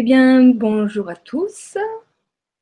[0.00, 1.76] Eh bien, bonjour à tous.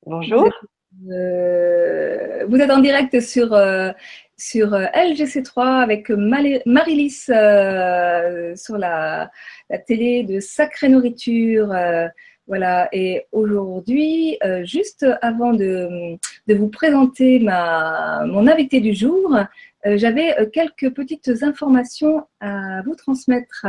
[0.06, 0.44] Bonjour.
[0.44, 3.90] Vous êtes, euh, vous êtes en direct sur, euh,
[4.38, 9.30] sur euh, LGC3 avec Marilys euh, sur la,
[9.68, 11.74] la télé de Sacrée Nourriture.
[12.46, 16.16] voilà, et aujourd'hui, juste avant de,
[16.46, 19.38] de vous présenter ma, mon invité du jour,
[19.84, 23.66] j'avais quelques petites informations à vous transmettre.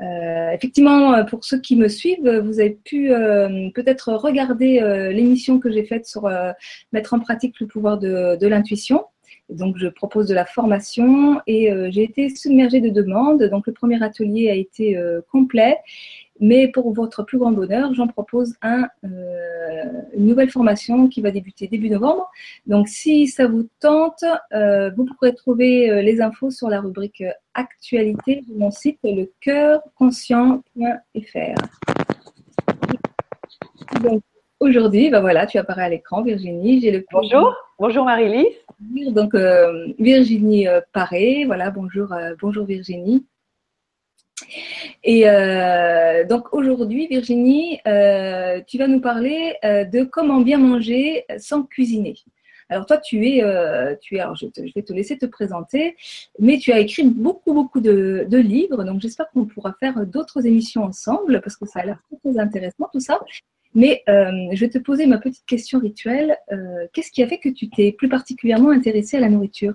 [0.00, 5.12] Euh, effectivement, euh, pour ceux qui me suivent, vous avez pu euh, peut-être regarder euh,
[5.12, 6.52] l'émission que j'ai faite sur euh,
[6.92, 9.04] mettre en pratique le pouvoir de, de l'intuition.
[9.50, 13.42] Donc, je propose de la formation et euh, j'ai été submergée de demandes.
[13.44, 15.76] Donc, le premier atelier a été euh, complet.
[16.40, 19.84] Mais pour votre plus grand bonheur, j'en propose un, euh,
[20.14, 22.28] une nouvelle formation qui va débuter début novembre.
[22.66, 27.22] Donc, si ça vous tente, euh, vous pourrez trouver euh, les infos sur la rubrique
[27.54, 31.54] actualité de mon site lecoeurconscient.fr.
[34.02, 34.22] Donc,
[34.58, 36.80] aujourd'hui, ben voilà, tu apparais à l'écran, Virginie.
[36.80, 37.54] J'ai le plaisir Bonjour.
[37.78, 39.12] Bonjour Marie-Lise.
[39.12, 43.24] Donc, euh, Virginie Paré, voilà, bonjour, bonjour Virginie.
[45.02, 51.24] Et euh, donc aujourd'hui, Virginie, euh, tu vas nous parler euh, de comment bien manger
[51.38, 52.14] sans cuisiner.
[52.70, 53.42] Alors toi, tu es,
[54.00, 55.96] tu es, alors je, vais te laisser te présenter,
[56.38, 60.46] mais tu as écrit beaucoup, beaucoup de, de livres, donc j'espère qu'on pourra faire d'autres
[60.46, 63.20] émissions ensemble parce que ça a l'air très, intéressant tout ça.
[63.74, 66.38] Mais je vais te poser ma petite question rituelle.
[66.94, 69.74] Qu'est-ce qui a fait que tu t'es plus particulièrement intéressée à la nourriture?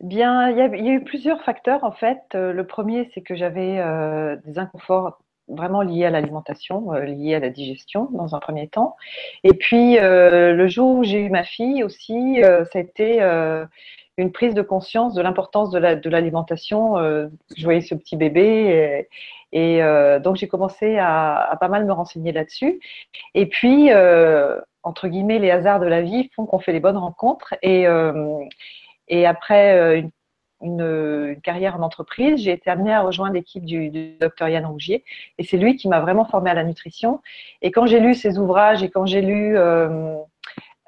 [0.00, 2.18] Bien, il y, a, eu plusieurs facteurs en fait.
[2.34, 7.34] Euh, le premier, c'est que j'avais euh, des inconforts vraiment liés à l'alimentation, euh, liés
[7.34, 8.96] à la digestion dans un premier temps.
[9.42, 13.20] Et puis le jour où j'ai eu ma fille aussi, ça a été
[14.18, 16.96] une prise de conscience de l'importance de la- de l'alimentation.
[17.56, 19.06] Je voyais ce petit bébé
[19.52, 19.80] et,
[20.22, 22.80] donc j'ai commencé à, à pas mal me renseigner là-dessus.
[23.34, 23.90] Et puis
[24.82, 27.86] entre guillemets, les hasards de la vie font qu'on fait les bonnes rencontres et
[29.08, 30.10] Et après euh, une,
[30.62, 34.66] une, une carrière en entreprise, j'ai été amenée à rejoindre l'équipe du, du docteur Yann
[34.66, 35.04] Rougier.
[35.38, 37.20] Et c'est lui qui m'a vraiment formée à la nutrition.
[37.62, 40.16] Et quand j'ai lu ses ouvrages et quand j'ai lu euh,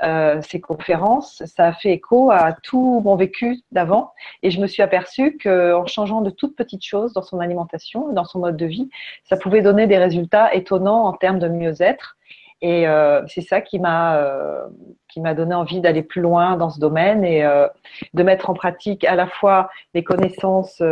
[0.03, 4.13] euh, ses conférences, ça a fait écho à tout mon vécu d'avant.
[4.43, 8.25] Et je me suis aperçue qu'en changeant de toutes petites choses dans son alimentation, dans
[8.25, 8.91] son mode de vie,
[9.25, 12.17] ça pouvait donner des résultats étonnants en termes de mieux-être.
[12.61, 14.67] Et euh, c'est ça qui m'a euh,
[15.09, 17.69] qui m'a donné envie d'aller plus loin dans ce domaine et euh,
[18.15, 20.83] de mettre en pratique à la fois les connaissances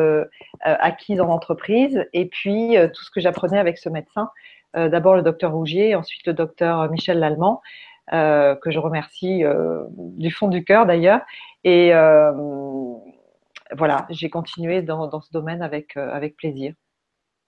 [0.62, 4.30] acquises en entreprise et puis tout ce que j'apprenais avec ce médecin.
[4.74, 7.62] D'abord le docteur Rougier, ensuite le docteur Michel Lallemand,
[8.10, 9.42] que je remercie
[9.96, 11.20] du fond du cœur d'ailleurs.
[11.64, 11.92] Et
[13.76, 16.74] voilà, j'ai continué dans, ce domaine avec, avec plaisir.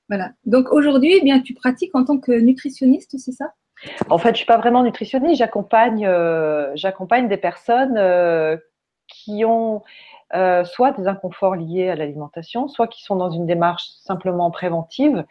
[0.08, 0.32] Voilà.
[0.46, 3.52] Donc aujourd'hui, eh bien, tu pratiques en tant que nutritionniste, c'est ça?
[4.08, 5.38] En fait, je suis pas vraiment nutritionniste.
[5.38, 8.56] J'accompagne, euh, des personnes euh,
[9.06, 9.82] qui ont
[10.34, 15.24] euh, soit des inconforts liés à l'alimentation, soit qui sont dans une démarche simplement préventive.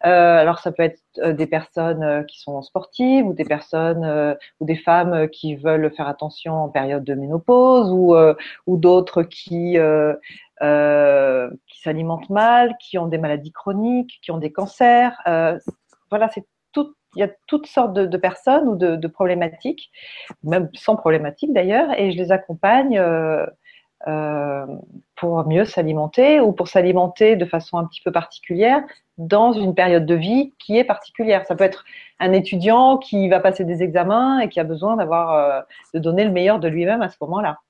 [0.00, 5.28] Alors, ça peut être des personnes qui sont sportives ou des personnes ou des femmes
[5.30, 8.14] qui veulent faire attention en période de ménopause ou
[8.66, 9.78] ou d'autres qui
[10.60, 15.16] qui s'alimentent mal, qui ont des maladies chroniques, qui ont des cancers.
[16.10, 16.44] Voilà, c'est.
[17.14, 19.90] Il y a toutes sortes de, de personnes ou de, de, problématiques,
[20.42, 23.44] même sans problématiques d'ailleurs, et je les accompagne euh,
[24.08, 24.66] euh,
[25.14, 28.82] pour mieux s'alimenter ou pour s'alimenter de façon un petit peu particulière
[29.18, 31.46] dans une période de vie qui est particulière.
[31.46, 31.84] Ça peut être
[32.18, 35.60] un étudiant qui va passer des examens et qui a besoin d'avoir euh,
[35.94, 37.60] de donner le meilleur de lui-même à ce moment-là.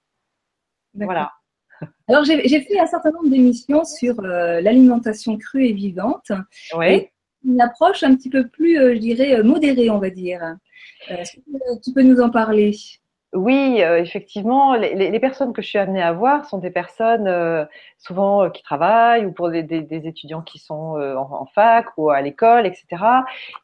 [0.94, 1.32] Voilà.
[2.08, 6.30] Alors, j'ai fait un certain nombre d'émissions sur l'alimentation crue et vivante.
[6.76, 6.86] Oui.
[6.86, 7.12] Et
[7.44, 10.56] une approche un petit peu plus, euh, je dirais, modérée, on va dire.
[11.10, 11.16] Euh,
[11.82, 12.72] tu peux nous en parler?
[13.34, 17.64] Oui, euh, effectivement, les, personnes que je suis amenée à voir sont des personnes euh,
[17.96, 22.10] souvent euh, qui travaillent ou pour des, étudiants qui sont euh, en, en, fac ou
[22.10, 23.02] à l'école, etc.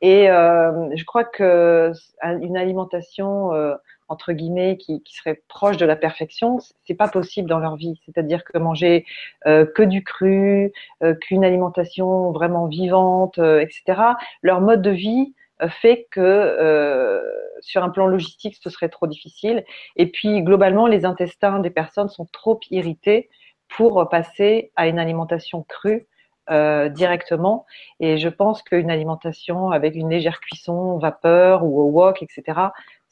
[0.00, 1.92] Et euh, je crois que
[2.22, 3.74] une alimentation euh,
[4.08, 8.00] entre guillemets qui, qui, serait proche de la perfection, c'est pas possible dans leur vie.
[8.04, 9.04] C'est-à-dire que manger
[9.46, 10.72] euh, que du cru,
[11.02, 14.00] euh, qu'une alimentation vraiment vivante, euh, etc.
[14.42, 15.34] Leur mode de vie
[15.66, 17.20] fait que euh,
[17.60, 19.64] sur un plan logistique, ce serait trop difficile.
[19.96, 23.28] Et puis, globalement, les intestins des personnes sont trop irrités
[23.68, 26.06] pour passer à une alimentation crue
[26.50, 27.66] euh, directement.
[28.00, 32.58] Et je pense qu'une alimentation avec une légère cuisson, vapeur ou au wok, etc.,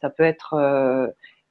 [0.00, 1.08] ça peut être euh,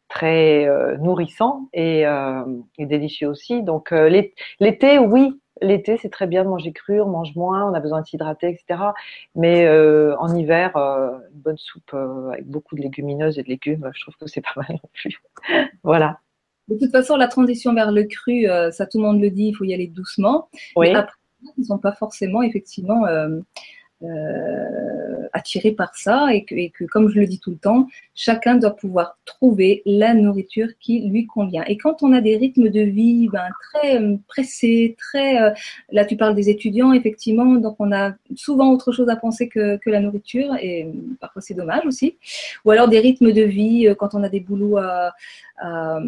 [0.08, 0.68] très
[1.00, 2.44] nourrissant et, euh,
[2.78, 3.64] et, délicieux aussi.
[3.64, 7.80] Donc, l'été, oui, l'été, c'est très bien de manger cru, on mange moins, on a
[7.80, 8.90] besoin de s'hydrater, etc.
[9.36, 13.48] Mais euh, en hiver, euh, une bonne soupe euh, avec beaucoup de légumineuses et de
[13.50, 15.22] légumes, je trouve que c'est pas mal non plus.
[15.84, 16.20] voilà.
[16.68, 19.54] De toute façon, la transition vers le cru, ça tout le monde le dit, il
[19.54, 20.50] faut y aller doucement.
[20.76, 20.90] Oui.
[20.90, 21.16] Mais après,
[21.58, 23.02] ils ne sont pas forcément effectivement
[24.04, 27.88] euh, attiré par ça et que, et que, comme je le dis tout le temps,
[28.14, 31.64] chacun doit pouvoir trouver la nourriture qui lui convient.
[31.68, 35.42] Et quand on a des rythmes de vie ben, très euh, pressés, très...
[35.42, 35.52] Euh,
[35.92, 39.78] là, tu parles des étudiants, effectivement, donc on a souvent autre chose à penser que,
[39.78, 40.88] que la nourriture, et
[41.20, 42.18] parfois c'est dommage aussi.
[42.66, 45.14] Ou alors des rythmes de vie, quand on a des boulots à,
[45.58, 46.00] à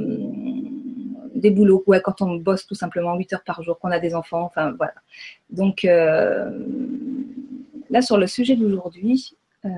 [1.38, 4.16] des boulots, ouais, quand on bosse tout simplement 8 heures par jour, qu'on a des
[4.16, 4.94] enfants, enfin voilà.
[5.50, 6.50] Donc euh,
[7.89, 9.69] là, sur le sujet d'aujourd'hui, euh,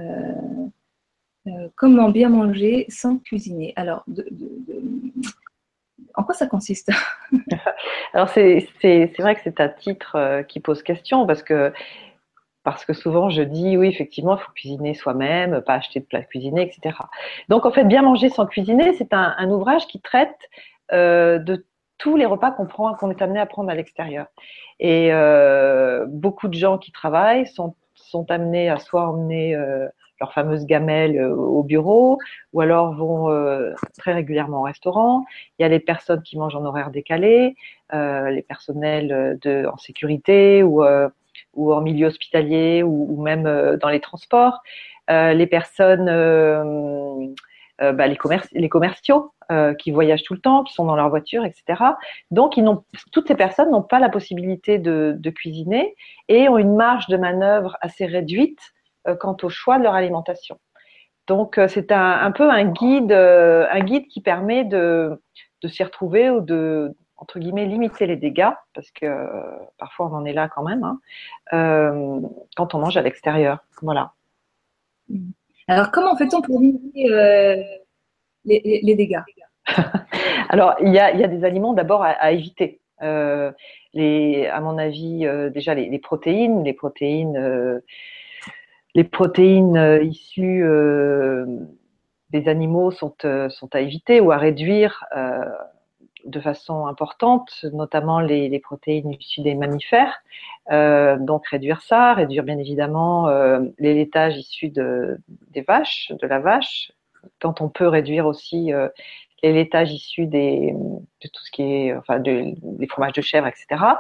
[1.48, 4.06] euh, comment bien manger sans cuisiner Alors,
[6.16, 6.92] en quoi ça consiste
[8.14, 8.68] Alors, c'est
[9.20, 11.72] vrai que c'est un titre qui pose question parce que
[12.64, 16.24] parce que souvent je dis oui effectivement il faut cuisiner soi-même, pas acheter de plats
[16.24, 16.96] cuisinés, etc.
[17.48, 20.38] Donc en fait bien manger sans cuisiner c'est un, ouvrage qui traite
[20.92, 21.66] euh, de
[21.98, 24.28] tous les repas qu'on prend, est amené à prendre à l'extérieur.
[24.80, 27.76] Et euh, beaucoup de gens qui travaillent sont,
[28.10, 29.88] sont amenés à soit emmener euh,
[30.20, 32.18] leur fameuse gamelle au bureau,
[32.52, 33.30] ou alors vont
[33.98, 35.24] très régulièrement au restaurant.
[35.58, 37.56] Il y a les personnes qui mangent en horaire décalé,
[37.94, 39.40] les personnels
[39.72, 44.62] en sécurité ou, en milieu hospitalier ou même dans les transports.
[45.08, 46.10] les personnes
[47.82, 48.18] euh, bah, les,
[48.54, 51.82] les commerciaux euh, qui voyagent tout le temps, qui sont dans leur voiture, etc.
[52.30, 52.60] Donc,
[53.12, 55.96] toutes ces personnes n'ont pas la possibilité de, cuisiner
[56.28, 58.60] et ont une marge de manœuvre assez réduite
[59.08, 60.60] euh, quant au choix de leur alimentation.
[61.28, 65.22] Donc, c'est un, peu un guide, un guide qui permet de,
[65.68, 69.06] s'y retrouver ou de, entre guillemets, limiter les dégâts, parce que
[69.78, 71.00] parfois on en est là quand même, hein,
[72.58, 73.60] quand on mange à l'extérieur.
[73.84, 74.14] Voilà.
[75.08, 75.30] Mmh.
[75.70, 77.56] Alors, comment fait-on pour limiter euh,
[78.44, 79.22] les, dégâts?
[80.50, 82.82] Alors, il y, a, des aliments d'abord à, éviter.
[83.04, 83.52] Euh,
[83.96, 87.82] à mon avis, euh, déjà les, protéines, les protéines,
[88.96, 90.64] les protéines issues
[92.32, 93.14] des animaux sont,
[93.50, 95.06] sont à éviter ou à réduire
[96.26, 100.22] de façon importante, notamment les, protéines issues des mammifères.
[100.72, 105.18] Euh, donc réduire ça, réduire bien évidemment euh, les laitages issus de,
[105.52, 106.92] des vaches, de la vache.
[107.42, 108.88] Quand on peut réduire aussi euh,
[109.44, 112.54] les laitages issus des, de tout ce qui est, enfin, de,
[112.90, 113.98] fromages de chèvre, etc.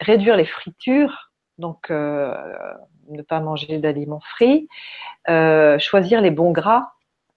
[0.00, 4.68] réduire les fritures, donc ne pas manger d'aliments frits.
[5.78, 6.92] choisir les bons gras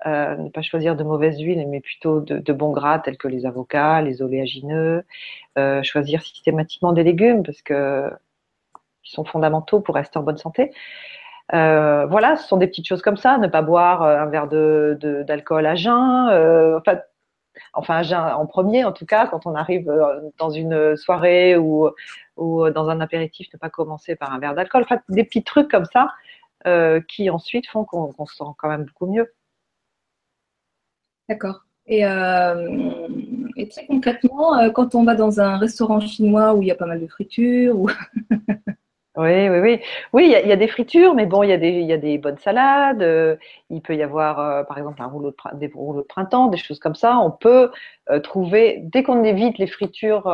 [0.05, 3.45] euh, ne pas choisir de mauvaises huiles, mais plutôt de, bons gras tels que les
[3.45, 5.03] avocats, les oléagineux,
[5.57, 8.09] euh, choisir systématiquement des légumes parce que
[9.03, 10.71] ils sont fondamentaux pour rester en bonne santé.
[11.53, 13.37] Euh, voilà, ce sont des petites choses comme ça.
[13.37, 16.75] Ne pas boire un verre d'alcool à jeun.
[16.77, 16.99] enfin,
[17.73, 18.01] enfin,
[18.35, 19.91] en premier, en tout cas, quand on arrive
[20.37, 21.89] dans une soirée ou,
[22.37, 24.83] ou dans un apéritif, ne pas commencer par un verre d'alcool.
[24.83, 26.13] Enfin, des petits trucs comme ça
[27.07, 29.33] qui ensuite font qu'on se sent quand même beaucoup mieux.
[31.29, 31.63] D'accord.
[31.85, 32.67] Et, euh,
[33.69, 36.87] très concrètement, euh, quand on va dans un restaurant chinois où il y a pas
[36.87, 37.87] mal de fritures ou...
[39.17, 39.81] Oui, oui, oui.
[40.13, 41.97] Oui, il y, a, des fritures, mais bon, il y, a des, il y a
[41.97, 43.01] des bonnes salades.
[43.01, 43.35] Euh,
[43.69, 46.79] il peut y avoir, par exemple, un rouleau de, des rouleaux de printemps, des choses
[46.79, 47.17] comme ça.
[47.17, 47.69] On peut
[48.23, 50.31] trouver, dès qu'on évite les fritures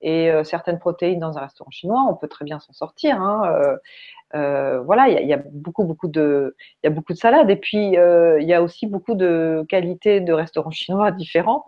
[0.00, 3.20] et certaines protéines dans un restaurant chinois, on peut très bien s'en sortir.
[3.20, 3.78] Hein.
[4.34, 7.50] Euh, voilà, il y, a beaucoup, beaucoup de, il y a beaucoup de salades.
[7.50, 11.64] Et puis, euh, il y a aussi beaucoup de qualités de restaurants chinois différents.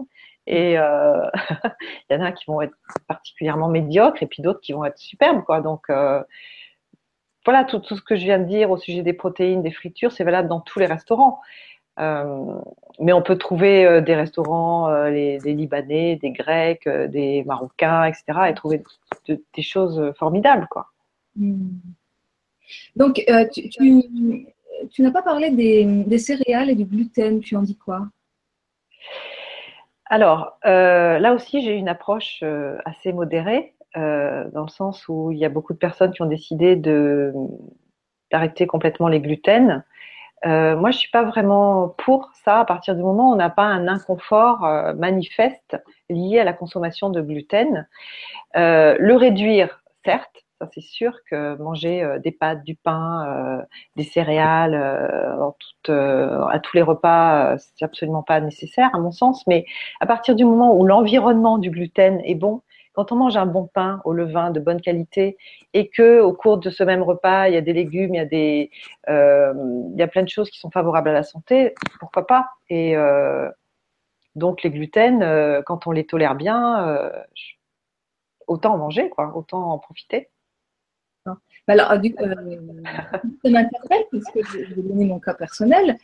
[0.46, 1.28] Et euh,
[2.10, 2.76] il y en a qui vont être
[3.08, 5.60] particulièrement médiocres et puis d'autres qui vont être superbes, quoi.
[5.60, 5.86] Donc,
[7.44, 10.10] voilà, tout, tout, ce que je viens de dire au sujet des protéines, des fritures,
[10.10, 11.40] c'est valable dans tous les restaurants.
[11.98, 18.54] mais on peut trouver des restaurants, les, des Libanais, des Grecs, des Marocains, etc., et
[18.54, 18.82] trouver
[19.28, 20.88] des choses formidables, quoi.
[21.36, 21.68] Mmh.
[22.96, 28.06] Donc, euh, tu, n'as pas parlé des, céréales et du gluten, tu en dis quoi?
[30.06, 35.38] Alors, euh, là aussi, j'ai une approche euh, assez modérée, dans le sens où il
[35.38, 36.76] y a beaucoup de personnes qui ont décidé
[38.30, 39.82] d'arrêter complètement les gluten.
[40.44, 43.48] moi, je ne suis pas vraiment pour ça à partir du moment où on n'a
[43.48, 45.78] pas un inconfort manifeste
[46.10, 47.88] lié à la consommation de gluten.
[48.54, 53.62] le réduire, certes, ça, c'est sûr que manger euh, des pâtes, du pain, euh,
[53.96, 59.46] des céréales euh, à tous les repas, c'est absolument pas nécessaire à mon sens.
[59.46, 59.66] Mais
[60.00, 62.62] à partir du moment où l'environnement du gluten est bon,
[62.94, 65.36] quand on mange un bon pain au levain de bonne qualité
[65.74, 68.20] et que au cours de ce même repas, il y a des légumes, il y
[68.20, 68.70] a des,
[69.08, 72.48] il y a plein de choses qui sont favorables à la santé, pourquoi pas?
[72.70, 72.96] Et
[74.34, 77.10] donc les gluten, quand on les tolère bien,
[78.46, 80.30] autant en manger, autant en profiter.
[81.66, 85.96] Bah alors, du, ça m'interpelle puisque je vais donner mon cas personnel.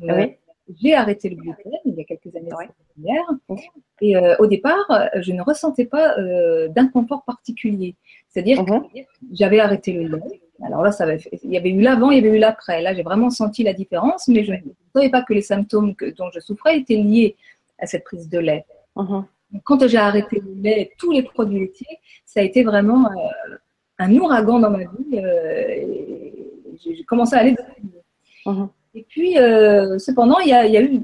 [0.00, 0.36] Oui
[0.80, 3.54] j'ai arrêté le gluten il y a quelques années ouais.
[4.00, 7.94] Et euh, au départ, je ne ressentais pas euh, d'inconfort particulier.
[8.28, 8.84] C'est-à-dire que mhm.
[9.32, 10.40] j'avais arrêté le lait.
[10.62, 12.82] Alors là, ça avait il y avait eu l'avant, il y avait eu l'après.
[12.82, 14.58] Là, j'ai vraiment senti la différence, mais je ne
[14.94, 17.36] savais pas que les symptômes que, dont je souffrais étaient liés
[17.78, 18.64] à cette prise de lait.
[18.96, 19.26] Mhm.
[19.62, 23.56] Quand j'ai arrêté le lait, tous les produits laitiers, ça a été vraiment euh,
[23.98, 25.20] un ouragan dans ma vie.
[26.84, 27.56] j'ai commencé à aller.
[28.44, 28.68] Mhm.
[28.94, 31.02] Et puis, euh, cependant, il y, a, eu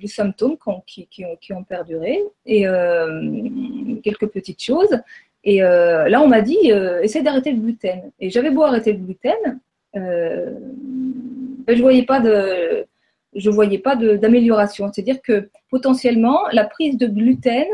[0.00, 0.56] des symptômes
[0.86, 4.98] qui, ont, perduré et euh, quelques petites choses.
[5.44, 6.70] Et euh, là, on m'a dit,
[7.02, 8.10] essaie d'arrêter le gluten.
[8.18, 9.60] Et j'avais beau arrêter le gluten,
[9.94, 12.86] ben, je voyais pas de,
[13.34, 14.90] je voyais pas d'amélioration.
[14.90, 17.66] C'est-à-dire que potentiellement, la prise de gluten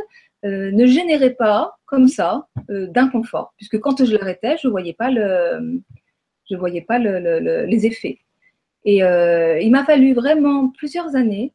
[0.44, 5.80] ne générait pas comme ça d'inconfort, puisque quand je l'arrêtais, je voyais pas le,
[6.50, 8.18] je voyais pas les effets.
[8.84, 11.52] Et euh, il m'a fallu vraiment plusieurs années,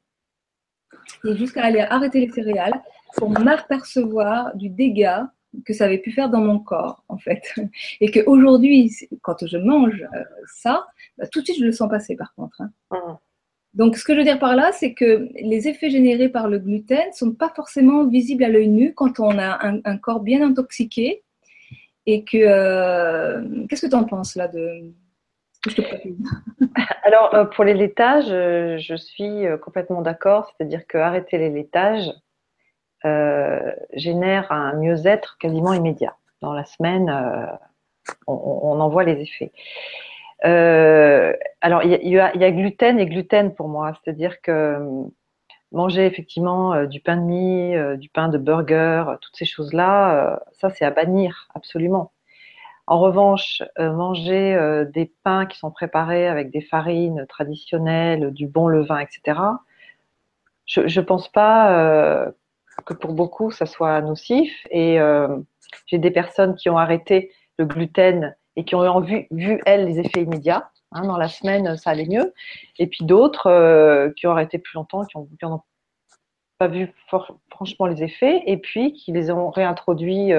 [1.26, 2.82] et jusqu'à aller arrêter les céréales,
[3.18, 5.32] pour m'apercevoir du dégât
[5.66, 7.42] que ça avait pu faire dans mon corps, en fait.
[8.02, 10.86] Et qu'aujourd'hui, quand je mange euh, ça,
[11.18, 12.62] bah, tout de suite, je le sens passer, par contre.
[12.92, 13.20] Hein.
[13.74, 16.58] Donc, ce que je veux dire par là, c'est que les effets générés par le
[16.58, 20.42] gluten ne sont pas forcément visibles à l'œil nu quand on a un, corps bien
[20.42, 21.24] intoxiqué.
[22.06, 22.38] Et que.
[22.38, 24.92] Euh, qu'est-ce que tu en penses là de,
[27.04, 30.52] Alors, euh, pour les laitages, euh, je suis complètement d'accord.
[30.58, 32.12] C'est-à-dire que arrêter les laitages
[33.94, 36.18] génère un mieux-être quasiment immédiat.
[36.42, 37.10] Dans la semaine,
[38.28, 39.52] on, en voit les effets.
[40.42, 43.94] Alors, il y, a gluten et gluten pour moi.
[44.04, 44.78] C'est-à-dire que
[45.72, 50.86] manger effectivement du pain de mie, du pain de burger, toutes ces choses-là, ça c'est
[50.86, 52.12] à bannir absolument.
[52.90, 58.48] En revanche, euh, manger euh, des pains qui sont préparés avec des farines traditionnelles, du
[58.48, 59.40] bon levain, etc.,
[60.66, 62.32] je ne pense pas euh,
[62.88, 64.66] que pour beaucoup, ça soit nocif.
[64.72, 65.00] Et
[65.88, 70.00] j'ai des personnes qui ont arrêté le gluten et qui ont vu, vu elles, les
[70.00, 70.70] effets immédiats.
[70.92, 72.34] Hein, dans la semaine, ça allait mieux.
[72.80, 75.62] Et puis d'autres qui ont arrêté plus longtemps, qui n'ont
[76.58, 76.94] pas vu
[77.50, 80.34] franchement les effets, et puis qui les ont réintroduits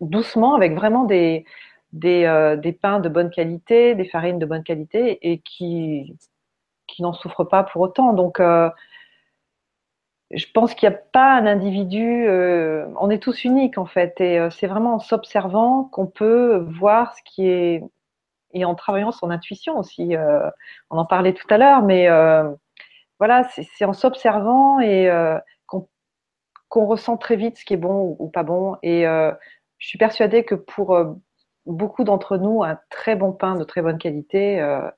[0.00, 1.44] doucement avec vraiment des,
[2.04, 6.14] euh, des, pains de bonne qualité, des farines de bonne qualité et qui,
[6.86, 8.12] qui n'en souffrent pas pour autant.
[8.12, 8.70] Donc, euh,
[10.30, 14.20] je pense qu'il n'y a pas un individu, euh, on est tous uniques en fait,
[14.20, 17.82] et c'est vraiment en s'observant qu'on peut voir ce qui est,
[18.52, 20.14] et en travaillant son intuition aussi.
[20.90, 22.08] on en parlait tout à l'heure, mais
[23.18, 25.10] voilà, c'est en s'observant et
[25.66, 28.76] qu'on ressent très vite ce qui est bon ou, pas bon.
[28.82, 29.06] Et
[29.78, 31.12] je suis persuadée que pour euh,
[31.66, 34.88] beaucoup d'entre nous, un très bon pain de très bonne qualité euh,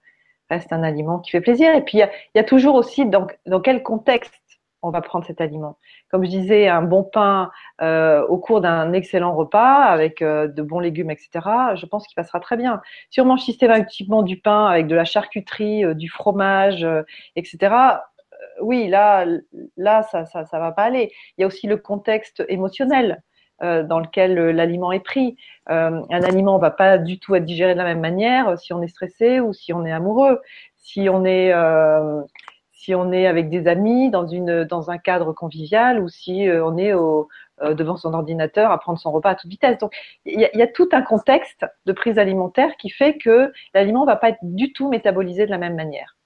[0.50, 1.74] reste un aliment qui fait plaisir.
[1.74, 3.26] Et puis, il y a, toujours aussi dans,
[3.62, 4.34] quel contexte
[4.82, 5.76] on va prendre cet aliment.
[6.10, 10.80] Comme je disais, un bon pain euh, au cours d'un excellent repas avec de bons
[10.80, 11.28] légumes, etc.,
[11.74, 12.80] je pense qu'il passera très bien.
[13.10, 16.86] Si on mange systématiquement du pain avec de la charcuterie, du fromage,
[17.36, 17.74] etc.,
[18.60, 19.26] oui, là,
[19.76, 21.12] là, ça, ça, ça va pas aller.
[21.36, 23.22] Il y a aussi le contexte émotionnel.
[23.60, 25.36] Euh, dans lequel euh, l'aliment est pris.
[25.68, 28.72] Euh, un aliment ne va pas du tout être digéré de la même manière si
[28.72, 30.40] on est stressé ou si on est amoureux,
[30.76, 31.52] si on est
[32.88, 36.78] si on est avec des amis dans une dans un cadre convivial ou si on
[36.78, 37.28] est au,
[37.62, 39.76] devant son ordinateur à prendre son repas à toute vitesse.
[39.78, 39.92] Donc
[40.24, 44.16] il y, y, a tout un contexte de prise alimentaire qui fait que l'aliment va
[44.16, 46.16] pas être du tout métabolisé de la même manière.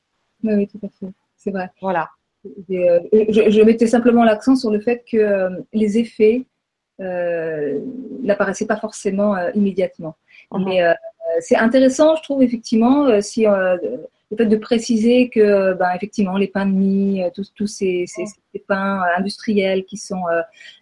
[0.45, 1.13] Oui, oui tout à fait.
[1.37, 1.69] C'est vrai.
[1.81, 2.11] Voilà.
[2.69, 6.47] Je, je, mettais simplement l'accent sur le fait que les effets
[7.01, 7.81] euh,
[8.23, 10.17] n'apparaissait pas forcément euh, immédiatement.
[10.53, 10.65] Mhm.
[10.65, 10.93] Mais euh,
[11.41, 13.47] c'est intéressant, je trouve, effectivement, si
[14.33, 18.07] le fait de préciser que, ben, effectivement, les pains de mie, tous, ces,
[18.67, 20.25] pains industriels qui sont,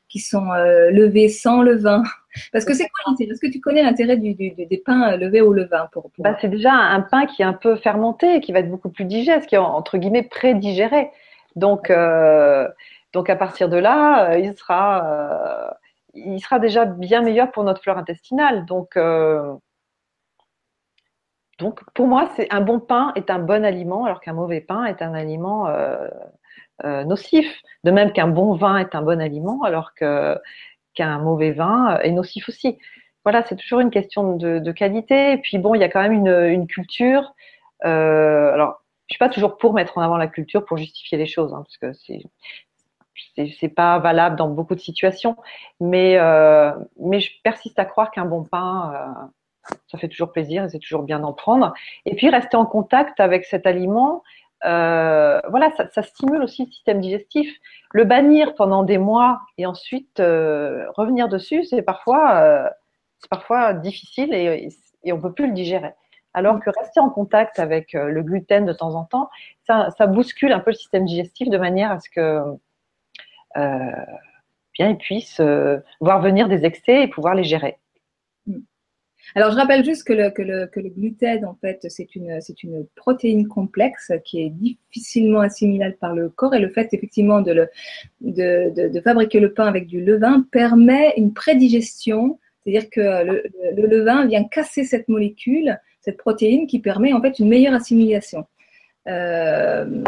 [0.09, 0.47] qui sont
[0.91, 2.03] levés sans levain.
[2.53, 3.33] Parce que c'est quoi l'intérêt?
[3.33, 6.73] Est-ce que tu connais l'intérêt du, des pains levés au levain pour, Bah, C'est déjà
[6.73, 9.59] un pain qui est un peu fermenté, qui va être beaucoup plus digeste, qui est
[9.59, 11.11] entre guillemets pré-digéré.
[11.57, 11.93] Donc,
[13.13, 15.77] donc à partir de là, il sera
[16.15, 18.65] il sera déjà bien meilleur pour notre flore intestinale.
[18.67, 19.55] Donc, euh,
[21.61, 24.85] donc pour moi, c'est un bon pain est un bon aliment, alors qu'un mauvais pain
[24.85, 26.09] est un aliment euh,
[26.85, 27.63] euh, nocif.
[27.85, 32.49] De même qu'un bon vin est un bon aliment, alors qu'un mauvais vin est nocif
[32.49, 32.79] aussi.
[33.25, 35.33] Voilà, c'est toujours une question de, qualité.
[35.33, 37.35] Et puis bon, il y a quand même une, culture.
[37.85, 41.27] Euh, alors, je suis pas toujours pour mettre en avant la culture pour justifier les
[41.27, 42.23] choses, hein, parce que c'est
[43.59, 45.37] c'est pas valable dans beaucoup de situations.
[45.81, 49.27] Mais euh, mais je persiste à croire qu'un bon pain euh,
[49.89, 51.73] ça fait toujours plaisir et c'est toujours bien d'en prendre.
[52.07, 54.23] Et puis rester en contact avec cet aliment,
[54.65, 57.57] euh, voilà, ça, stimule aussi le système digestif.
[57.93, 62.69] Le bannir pendant des mois et ensuite euh, revenir dessus, c'est parfois, euh,
[63.31, 64.69] parfois difficile et,
[65.13, 65.93] on peut plus le digérer.
[66.35, 69.31] Alors que rester en contact avec le gluten de temps en temps,
[69.67, 72.41] ça, bouscule un peu le système digestif de manière à ce que
[74.75, 75.41] bien puisse
[76.01, 77.79] voir venir des excès et pouvoir les gérer.
[79.35, 82.41] Alors, je rappelle juste que le, que gluten, en fait, c'est une,
[82.97, 87.69] protéine complexe qui est difficilement assimilable par le corps et le fait, effectivement, de,
[89.05, 93.43] fabriquer le pain avec du levain permet une prédigestion, c'est-à-dire que le,
[93.77, 98.47] le, levain vient casser cette molécule, cette protéine qui permet, en fait, une meilleure assimilation.
[99.09, 100.03] Euh,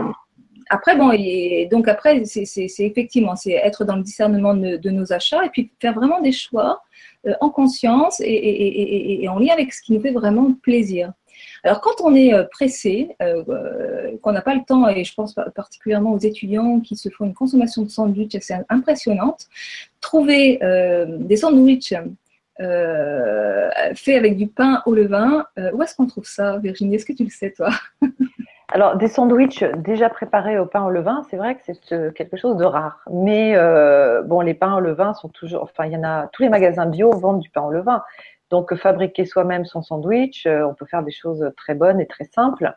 [0.72, 2.46] après, bon, et donc après, c'est,
[2.78, 6.82] effectivement, c'est être dans le discernement de, nos achats et puis faire vraiment des choix
[7.26, 11.12] euh, en conscience et, en lien avec ce qui nous fait vraiment plaisir.
[11.62, 15.34] Alors quand on est euh, pressé, euh, qu'on n'a pas le temps, et je pense
[15.54, 19.48] particulièrement aux étudiants qui se font une consommation de sandwich assez impressionnante,
[20.00, 20.58] trouver
[21.20, 21.94] des sandwichs
[22.58, 26.94] faits avec du pain au levain, où est-ce qu'on trouve ça, Virginie?
[26.94, 27.68] Est-ce que tu le sais, toi?
[28.74, 32.38] Alors, des sandwichs déjà préparés au pain au levain, c'est vrai que c'est euh, quelque
[32.38, 33.00] chose de rare.
[33.10, 36.42] Mais euh, bon, les pains au levain sont toujours, enfin, il y en a, tous
[36.42, 38.02] les magasins bio vendent du pain au levain.
[38.48, 42.24] Donc, fabriquer soi-même son sandwich, euh, on peut faire des choses très bonnes et très
[42.24, 42.74] simples,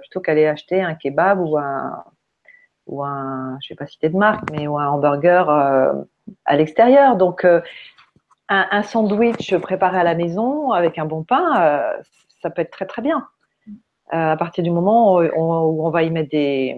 [0.00, 2.04] plutôt qu'aller acheter un kebab ou un,
[2.86, 7.16] ou un, je vais pas citer de marque, mais ou un hamburger à l'extérieur.
[7.16, 7.46] Donc,
[8.48, 11.92] un, sandwich préparé à la maison avec un bon pain,
[12.40, 13.28] ça peut être très très bien.
[14.14, 16.76] Euh, à partir du moment où on, va y mettre des,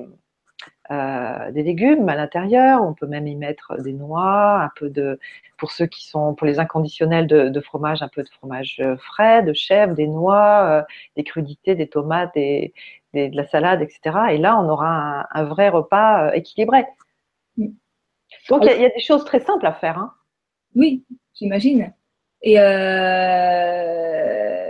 [0.93, 5.19] euh, des légumes à l'intérieur, on peut même y mettre des noix, un peu de,
[5.59, 9.53] pour ceux qui sont, pour les inconditionnels de, fromage, un peu de fromage frais, de
[9.53, 10.83] chèvre, des noix, euh,
[11.17, 12.71] des crudités, des tomates, de
[13.15, 14.17] la salade, etc.
[14.31, 16.85] Et là, on aura un, vrai repas équilibré.
[17.57, 19.99] Donc, il y, a des choses très simples à faire.
[19.99, 20.13] Hein.
[20.77, 21.93] Oui, j'imagine.
[22.43, 22.59] Et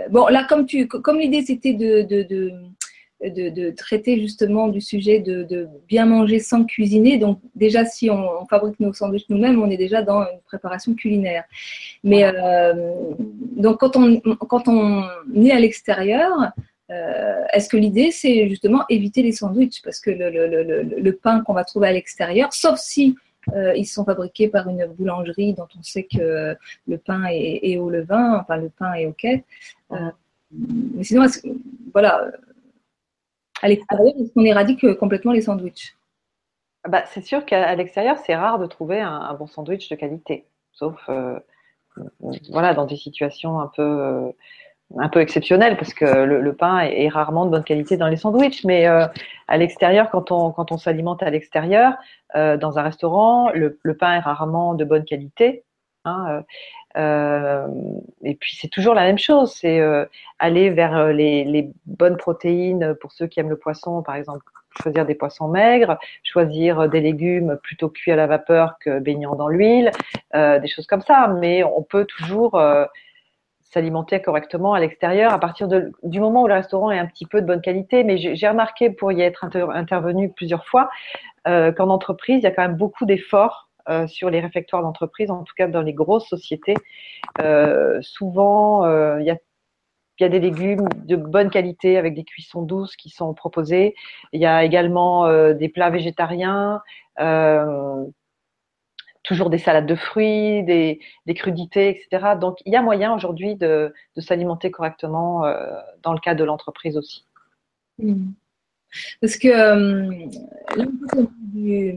[0.09, 6.05] bon, là, comme, comme l'idée c'était de, de, de, traiter justement du sujet de, bien
[6.05, 10.21] manger sans cuisiner, donc déjà si on, fabrique nos sandwichs nous-mêmes, on est déjà dans
[10.21, 11.43] une préparation culinaire.
[12.03, 12.73] Mais euh,
[13.55, 15.03] donc quand on, quand on
[15.35, 16.51] est à l'extérieur,
[16.91, 19.81] euh, est-ce que l'idée, c'est justement éviter les sandwichs?
[19.83, 23.15] Parce que le, le, pain qu'on va trouver à l'extérieur, sauf si
[23.53, 26.55] ils sont fabriqués par une boulangerie dont on sait que
[26.87, 29.25] le pain est, au levain, enfin le pain est ok.
[29.91, 30.11] Euh,
[30.51, 31.25] mais sinon,
[31.93, 32.31] voilà,
[33.61, 35.95] à l'extérieur, est-ce qu'on éradique complètement les sandwichs?
[36.87, 40.97] Bah, C'est sûr qu'à l'extérieur, c'est rare de trouver un, bon sandwich de qualité, sauf
[41.09, 41.39] euh,
[42.49, 44.33] voilà, dans des situations un peu
[44.97, 48.63] un peu exceptionnel parce que le, pain est, rarement de bonne qualité dans les sandwichs,
[48.65, 49.05] mais euh,
[49.47, 51.93] à l'extérieur, quand on, quand on s'alimente à l'extérieur,
[52.35, 55.63] euh, dans un restaurant, le, pain est rarement de bonne qualité.
[56.05, 56.43] Hein,
[56.97, 57.67] euh,
[58.23, 59.81] et puis c'est toujours la même chose, c'est
[60.37, 64.45] aller vers les, les, bonnes protéines pour ceux qui aiment le poisson, par exemple,
[64.81, 69.47] choisir des poissons maigres, choisir des légumes plutôt cuits à la vapeur que baignant dans
[69.47, 69.91] l'huile,
[70.33, 71.27] des choses comme ça.
[71.39, 72.61] Mais on peut toujours
[73.75, 77.41] s'alimenter correctement à l'extérieur à partir du moment où le restaurant est un petit peu
[77.41, 78.05] de bonne qualité.
[78.05, 80.89] Mais j'ai remarqué pour y être intervenu plusieurs fois
[81.47, 85.29] euh, qu'en entreprise, il y a quand même beaucoup d'efforts euh, sur les réfectoires d'entreprise,
[85.29, 86.75] en tout cas dans les grosses sociétés.
[87.41, 88.87] Euh, souvent,
[89.19, 89.37] il y a
[90.17, 93.95] il y a des légumes de bonne qualité avec des cuissons douces qui sont proposés.
[94.31, 96.81] Il y a également des plats végétariens.
[99.25, 100.99] Toujours des salades de fruits, des,
[101.35, 102.35] crudités, etc.
[102.39, 106.97] Donc, il y a moyen aujourd'hui de, s'alimenter correctement euh, dans le cas de l'entreprise
[106.97, 107.25] aussi.
[107.97, 108.31] Hmm.
[109.19, 110.27] Parce que euh,
[110.77, 110.85] là,
[111.17, 111.93] on du,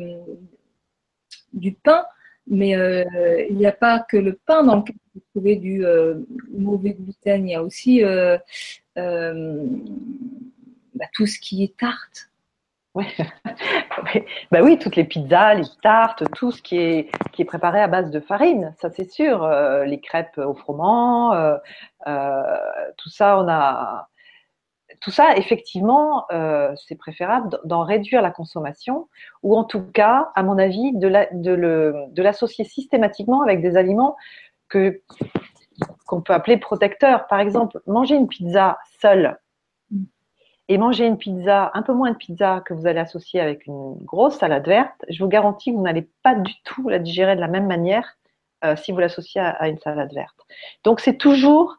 [1.53, 2.05] du pain,
[2.47, 3.05] mais euh,
[3.49, 5.85] il n'y a pas que le pain dans lequel vous trouvez du
[6.51, 8.03] mauvais gluten, il y a aussi
[8.95, 12.28] bah, tout ce qui est tarte.
[14.51, 17.89] bah oui, toutes les pizzas, les tartes, tout ce qui est, qui est préparé à
[17.89, 19.43] base de farine, ça c'est sûr.
[19.43, 21.57] Euh, les crêpes au froment, euh,
[22.07, 22.43] euh,
[22.97, 24.09] tout ça, on a.
[25.01, 26.27] tout ça, effectivement,
[26.77, 29.09] c'est préférable d'en réduire la consommation
[29.43, 34.17] ou en tout cas, à mon avis, de l'associer systématiquement avec des aliments
[34.69, 35.01] que
[36.07, 37.27] qu'on peut appeler protecteurs.
[37.29, 39.39] Par exemple, manger une pizza seule
[40.69, 43.95] et manger une pizza, un peu moins de pizza que vous allez associer avec une
[44.05, 47.41] grosse salade verte, je vous garantis que vous n'allez pas du tout la digérer de
[47.41, 48.17] la même manière
[48.65, 50.37] euh, si vous l'associez à, une salade verte.
[50.85, 51.77] Donc c'est toujours,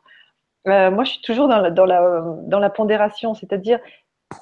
[0.67, 3.79] euh, moi je suis toujours dans la, dans la, dans la pondération, c'est-à-dire,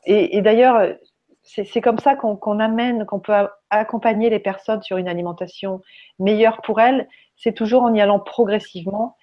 [0.06, 0.96] et, d'ailleurs
[1.44, 3.34] c'est comme ça qu'on amène, qu'on peut
[3.70, 5.82] accompagner les personnes sur une alimentation
[6.20, 7.08] meilleure pour elles,
[7.38, 9.16] c'est toujours en y allant progressivement,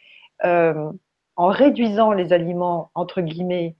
[0.45, 0.91] euh,
[1.37, 3.77] en réduisant les aliments entre guillemets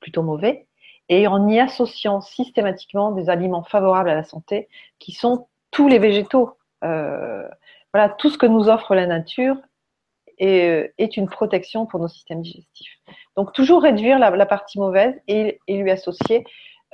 [0.00, 0.66] plutôt mauvais
[1.08, 5.98] et en y associant systématiquement des aliments favorables à la santé qui sont tous les
[5.98, 6.56] végétaux.
[6.84, 7.46] Euh,
[7.92, 9.56] voilà, tout ce que nous offre la nature
[10.38, 12.98] est, euh, est, une protection pour nos systèmes digestifs.
[13.36, 16.44] Donc toujours réduire la, partie mauvaise et, lui associer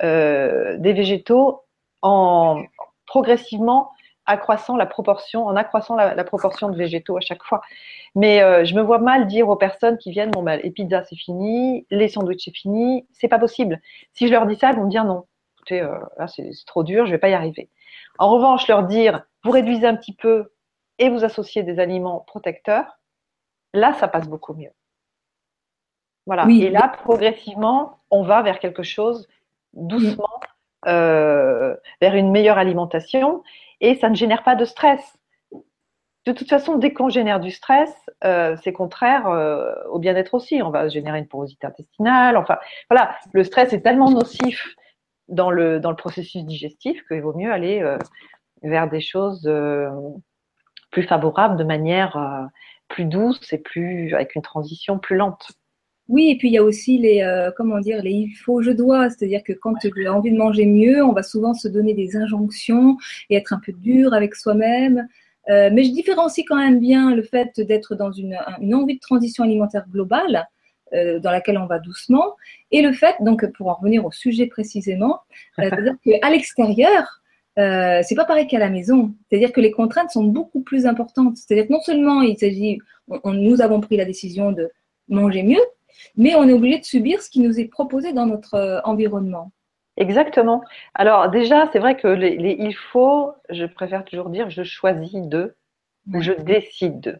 [0.03, 1.63] euh, des végétaux
[2.01, 2.63] en
[3.05, 3.91] progressivement
[4.25, 7.61] accroissant la proportion, en accroissant la, proportion de végétaux à chaque fois.
[8.15, 11.03] Mais euh, je me vois mal dire aux personnes qui viennent, bon, bah, les pizzas
[11.05, 13.81] c'est fini, les sandwichs c'est fini, c'est pas possible.
[14.13, 15.25] Si je leur dis ça, ils vont me dire non.
[15.57, 17.69] Écoutez, euh, là c'est trop dur, je vais pas y arriver.
[18.19, 20.51] En revanche, leur dire, vous réduisez un petit peu
[20.99, 22.99] et vous associez des aliments protecteurs,
[23.73, 24.71] là ça passe beaucoup mieux.
[26.25, 26.47] Voilà.
[26.49, 29.27] Et là, progressivement, on va vers quelque chose
[29.73, 30.39] doucement,
[30.85, 33.43] euh, vers une meilleure alimentation
[33.83, 35.17] et ça ne génère pas de stress.
[36.25, 37.93] De toute façon, dès qu'on génère du stress,
[38.23, 40.61] euh, c'est contraire euh, au bien-être aussi.
[40.63, 42.37] On va générer une porosité intestinale.
[42.37, 42.57] Enfin,
[42.89, 44.75] voilà, le stress est tellement nocif
[45.27, 47.97] dans le, processus digestif qu'il vaut mieux aller euh,
[48.61, 49.51] vers des choses
[50.91, 52.47] plus favorables de manière
[52.87, 55.51] plus douce et plus avec une transition plus lente.
[56.09, 58.71] Oui, et puis il y a aussi les, euh, comment dire, les il faut, je
[58.71, 59.09] dois.
[59.09, 62.17] C'est-à-dire que quand tu as envie de manger mieux, on va souvent se donner des
[62.17, 62.97] injonctions
[63.29, 65.07] et être un peu dur avec soi-même.
[65.49, 68.99] Euh, mais je différencie quand même bien le fait d'être dans une, une, envie de
[68.99, 70.47] transition alimentaire globale,
[70.93, 72.35] euh, dans laquelle on va doucement,
[72.69, 75.21] et le fait, donc pour en revenir au sujet précisément,
[75.57, 77.21] euh, c'est-à-dire qu'à l'extérieur,
[77.57, 79.13] euh, c'est pas pareil qu'à la maison.
[79.27, 81.37] C'est-à-dire que les contraintes sont beaucoup plus importantes.
[81.37, 82.79] C'est-à-dire que non seulement il s'agit,
[83.25, 84.69] nous avons pris la décision de
[85.07, 85.61] manger mieux,
[86.15, 89.51] mais on est obligé de subir ce qui nous est proposé dans notre euh, environnement.
[89.97, 90.63] Exactement.
[90.95, 95.55] Alors déjà, c'est vrai que les, il faut, je préfère toujours dire je choisis de
[96.13, 97.19] ou je décide de.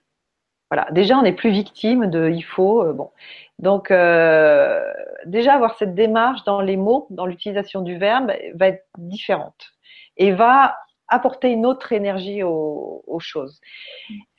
[0.72, 0.88] Voilà.
[0.92, 2.84] Déjà, on n'est plus victime de il faut.
[2.84, 3.12] Euh, bon.
[3.60, 4.82] Donc euh,
[5.26, 9.74] déjà avoir cette démarche dans les mots, dans l'utilisation du verbe, va être différente
[10.18, 10.76] et va
[11.08, 13.62] apporter une autre énergie aux, aux choses.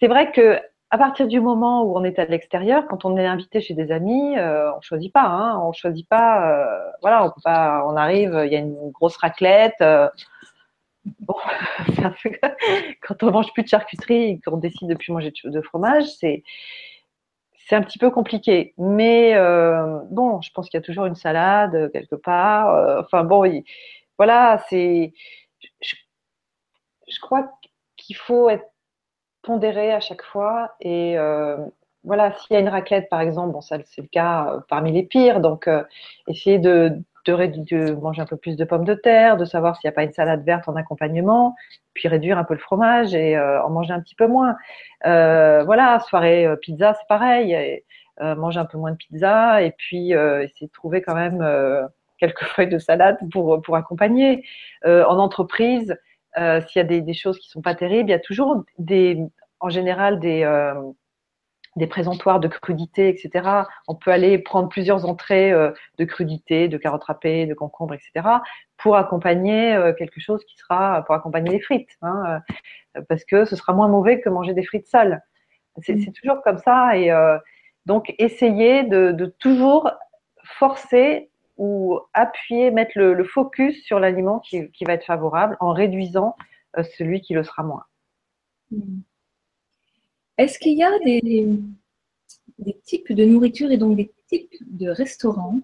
[0.00, 0.60] C'est vrai que
[0.94, 3.90] à partir du moment où on est à l'extérieur, quand on est invité chez des
[3.90, 5.24] amis, euh, on choisit pas.
[5.24, 6.48] Hein, on choisit pas.
[6.48, 7.84] Euh, voilà, on peut pas.
[7.88, 9.74] On arrive, il y a une grosse raclette.
[9.80, 10.08] Euh,
[11.18, 11.34] bon,
[13.02, 16.44] quand on mange plus de charcuterie et qu'on décide de plus manger de fromage, c'est
[17.66, 18.72] c'est un petit peu compliqué.
[18.78, 23.00] Mais euh, bon, je pense qu'il y a toujours une salade quelque part.
[23.00, 23.42] enfin bon,
[24.16, 25.12] voilà, c'est.
[25.80, 27.50] Je crois
[27.96, 28.73] qu'il faut être
[29.44, 30.74] pondérer à chaque fois.
[30.80, 31.56] Et euh,
[32.02, 34.92] voilà, s'il y a une raclette, par exemple, bon, ça c'est le cas euh, parmi
[34.92, 35.82] les pires, donc euh,
[36.28, 36.92] essayer de,
[37.26, 40.04] de, manger un peu plus de pommes de terre, de savoir s'il n'y a pas
[40.04, 41.54] une salade verte en accompagnement,
[41.94, 44.56] puis réduire un peu le fromage et en manger un petit peu moins.
[45.04, 47.82] voilà, soirée pizza, c'est pareil.
[48.20, 51.42] manger un peu moins de pizza et puis essayer de trouver quand même
[52.18, 54.44] quelques feuilles de salade pour, pour accompagner.
[54.84, 55.96] en entreprise,
[56.38, 58.64] euh, s'il y a des, des, choses qui sont pas terribles, il y a toujours
[58.78, 59.20] des,
[59.60, 60.74] en général des, euh,
[61.76, 63.64] des présentoirs de crudité, etc.
[63.88, 68.28] On peut aller prendre plusieurs entrées euh, de crudité, de carottes râpées, de concombres, etc.
[68.76, 72.40] pour accompagner quelque chose qui sera pour accompagner les frites, hein,
[73.08, 75.22] parce que ce sera moins mauvais que manger des frites sales.
[75.82, 76.12] C'est mm.
[76.12, 77.10] toujours comme ça et
[77.86, 79.90] donc essayer de, de toujours
[80.44, 86.34] forcer ou appuyer, mettre le, focus sur l'aliment qui, va être favorable en réduisant
[86.78, 87.84] euh, celui qui le sera moins.
[88.70, 89.00] Hmm.
[90.36, 91.60] Est-ce qu'il y a des,
[92.84, 95.60] types de nourriture et donc des types de restaurants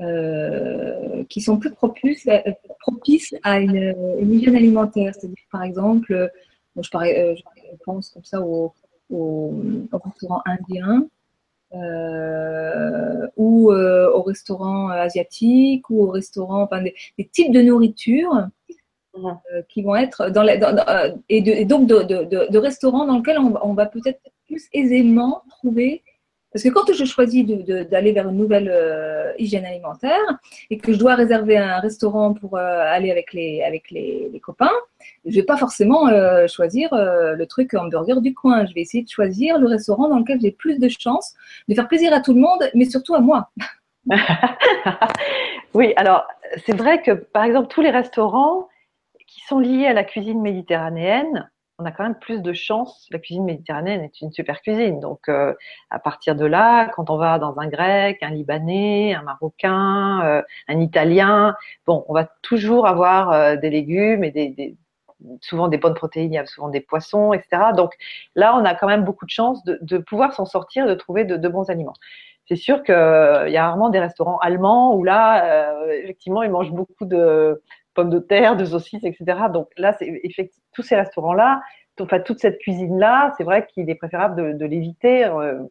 [0.00, 5.14] euh, qui sont plus propices, euh, propices à une, une hygiène alimentaire?
[5.14, 6.30] C'est-à-dire, par exemple,
[6.76, 7.42] je,
[7.84, 8.74] pense comme ça au,
[9.08, 9.54] au,
[9.92, 11.08] au restaurant indien
[11.74, 16.94] euh, ou euh, au restaurant asiatique ou au restaurant, enfin des,
[17.32, 18.48] types de nourriture
[19.16, 20.76] euh, qui vont être dans, la, dans
[21.28, 25.42] et, et, donc de, de, de, restaurants dans lesquels on, on va peut-être plus aisément
[25.48, 26.02] trouver
[26.52, 30.38] Parce que quand je choisis d'aller vers une nouvelle euh, hygiène alimentaire
[30.70, 34.70] et que je dois réserver un restaurant pour euh, aller avec les, avec les, copains,
[35.26, 38.64] je vais pas forcément euh, choisir le truc hamburger du coin.
[38.66, 41.34] Je vais essayer de choisir le restaurant dans lequel j'ai plus de chances
[41.68, 43.50] de faire plaisir à tout le monde, mais surtout à moi.
[45.74, 46.26] oui, alors
[46.64, 48.68] c'est vrai que par exemple tous les restaurants
[49.26, 53.06] qui sont liés à la cuisine méditerranéenne, on a quand même plus de chance.
[53.10, 54.98] La cuisine méditerranéenne est une super cuisine.
[55.00, 55.54] Donc, euh,
[55.90, 60.42] à partir de là, quand on va dans un grec, un libanais, un marocain, euh,
[60.68, 61.54] un italien,
[61.86, 64.76] bon, on va toujours avoir euh, des légumes et des,
[65.40, 67.72] souvent des bonnes protéines, il y a souvent des poissons, etc.
[67.76, 67.92] Donc
[68.34, 71.48] là, on a quand même beaucoup de chance de, pouvoir s'en sortir, de trouver de,
[71.48, 71.94] bons aliments.
[72.48, 77.06] C'est sûr qu'il y a rarement des restaurants allemands où là, effectivement, ils mangent beaucoup
[77.06, 77.60] de
[77.94, 79.48] pommes de terre, de saucisses, etc.
[79.52, 80.22] Donc là, c'est
[80.72, 81.62] tous ces restaurants-là,
[82.00, 85.24] enfin toute cette cuisine-là, c'est vrai qu'il est préférable de, l'éviter.
[85.24, 85.62] Euh.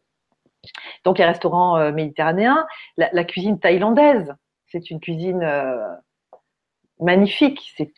[1.04, 4.34] donc les restaurants euh, méditerranéens, la, cuisine thaïlandaise,
[4.66, 5.88] c'est une cuisine euh,
[7.00, 7.92] magnifique, c'est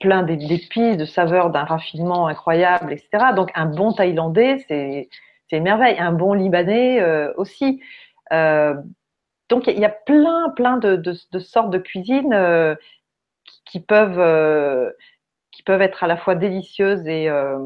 [0.00, 3.32] plein d'épices, de saveurs, d'un raffinement incroyable, etc.
[3.34, 5.08] Donc un bon thaïlandais, c'est
[5.52, 5.98] une merveille.
[5.98, 7.02] Un bon libanais
[7.36, 7.80] aussi.
[8.30, 12.76] donc il y a plein, plein de, sortes de cuisine
[13.64, 14.92] qui peuvent
[15.60, 17.58] qui peuvent être à la fois délicieuses et, euh,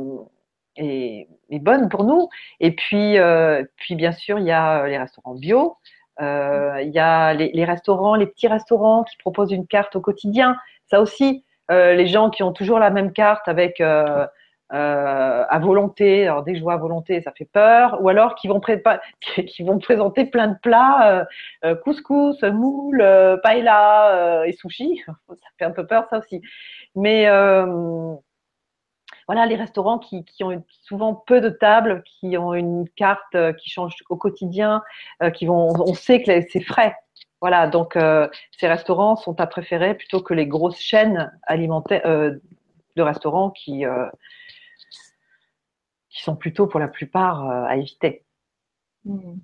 [0.77, 1.29] et,
[1.61, 2.29] bonnes pour nous.
[2.59, 5.77] Et puis, euh, puis bien sûr, il y a les restaurants bio.
[6.21, 10.57] Euh, il y a les, restaurants, les petits restaurants qui proposent une carte au quotidien.
[10.87, 16.55] Ça aussi, les gens qui ont toujours la même carte avec à volonté, alors dès
[16.55, 18.61] que à volonté, ça fait peur, ou alors qui vont,
[19.21, 21.27] qui présenter plein de plats,
[21.85, 22.99] couscous, moule,
[23.43, 26.43] paella et sushi, ça fait un peu peur ça aussi.
[26.95, 28.15] Mais euh,
[29.27, 33.71] voilà, les restaurants qui, ont souvent peu de tables, qui ont une carte euh, qui
[33.71, 34.83] change au quotidien,
[35.23, 36.95] euh, qui vont, on sait que c'est frais.
[37.45, 37.99] Voilà, donc
[38.59, 42.03] ces restaurants sont à préférer plutôt que les grosses chaînes alimentaires
[42.97, 43.85] de restaurants qui
[46.09, 48.25] qui sont plutôt pour la plupart à éviter.
[49.05, 49.35] Hmm.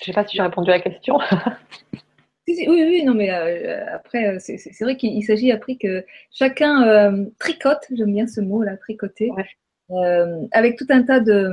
[0.00, 1.20] Je ne sais pas si j'ai répondu à la question.
[2.48, 7.26] Oui, oui, non, mais euh, après, euh, c'est vrai qu'il s'agit après que chacun euh,
[7.38, 8.76] tricote, j'aime bien ce mot là,
[9.90, 11.50] tricoter, avec tout un tas de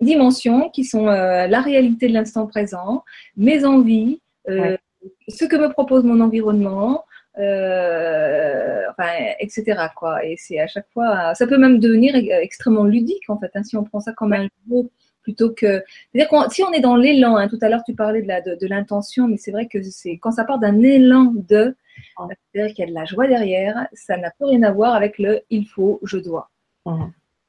[0.00, 3.04] dimensions qui sont la réalité de l'instant présent,
[3.36, 7.04] mes envies, ce que me propose mon environnement,
[7.36, 9.88] enfin, etc.
[9.96, 10.24] Quoi.
[10.24, 13.76] Et c'est à chaque fois, ça peut même devenir extrêmement ludique en fait, hein, si
[13.76, 14.90] on prend ça comme un jeu
[15.22, 15.82] plutôt que.
[16.12, 19.32] C'est-à-dire si on est dans l'élan, hein, tout à l'heure tu parlais de l'intention, de,
[19.32, 21.76] mais c'est vrai que c'est quand ça part d'un élan de,
[22.52, 25.18] c'est-à-dire qu'il y a de la joie derrière, ça n'a plus rien à voir avec
[25.18, 26.50] le il faut, je dois.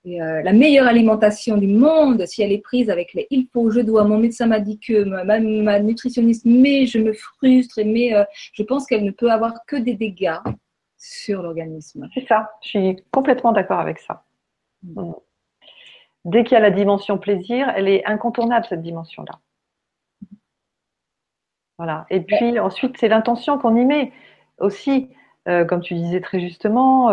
[0.04, 3.70] Et euh, la meilleure alimentation du monde, si elle est prise avec les il faut,
[3.70, 8.24] je dois, mon médecin m'a dit que, ma, nutritionniste, mais je me frustre, mais euh,
[8.54, 10.40] je pense qu'elle ne peut avoir que des dégâts
[10.98, 12.10] sur l'organisme.
[12.14, 14.24] C'est ça, je suis complètement d'accord avec ça.
[14.84, 15.12] Mm
[16.26, 19.40] dès qu'il y a la dimension plaisir, elle est incontournable, cette dimension-là.
[21.78, 22.06] Voilà.
[22.10, 24.12] Et puis ensuite, c'est l'intention qu'on y met
[24.60, 25.10] aussi.
[25.48, 27.10] Euh, comme tu disais très justement,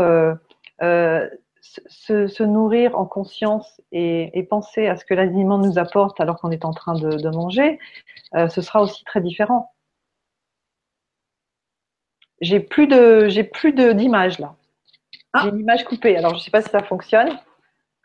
[2.10, 6.40] euh, euh, se, nourrir en conscience et, penser à ce que l'aliment nous apporte alors
[6.40, 7.78] qu'on est en train de, manger,
[8.34, 9.72] ce sera aussi très différent.
[12.40, 14.54] J'ai plus de j'ai plus d'image là.
[15.32, 15.42] Ah.
[15.42, 16.16] J'ai une image coupée.
[16.16, 17.38] Alors je ne sais pas si ça fonctionne.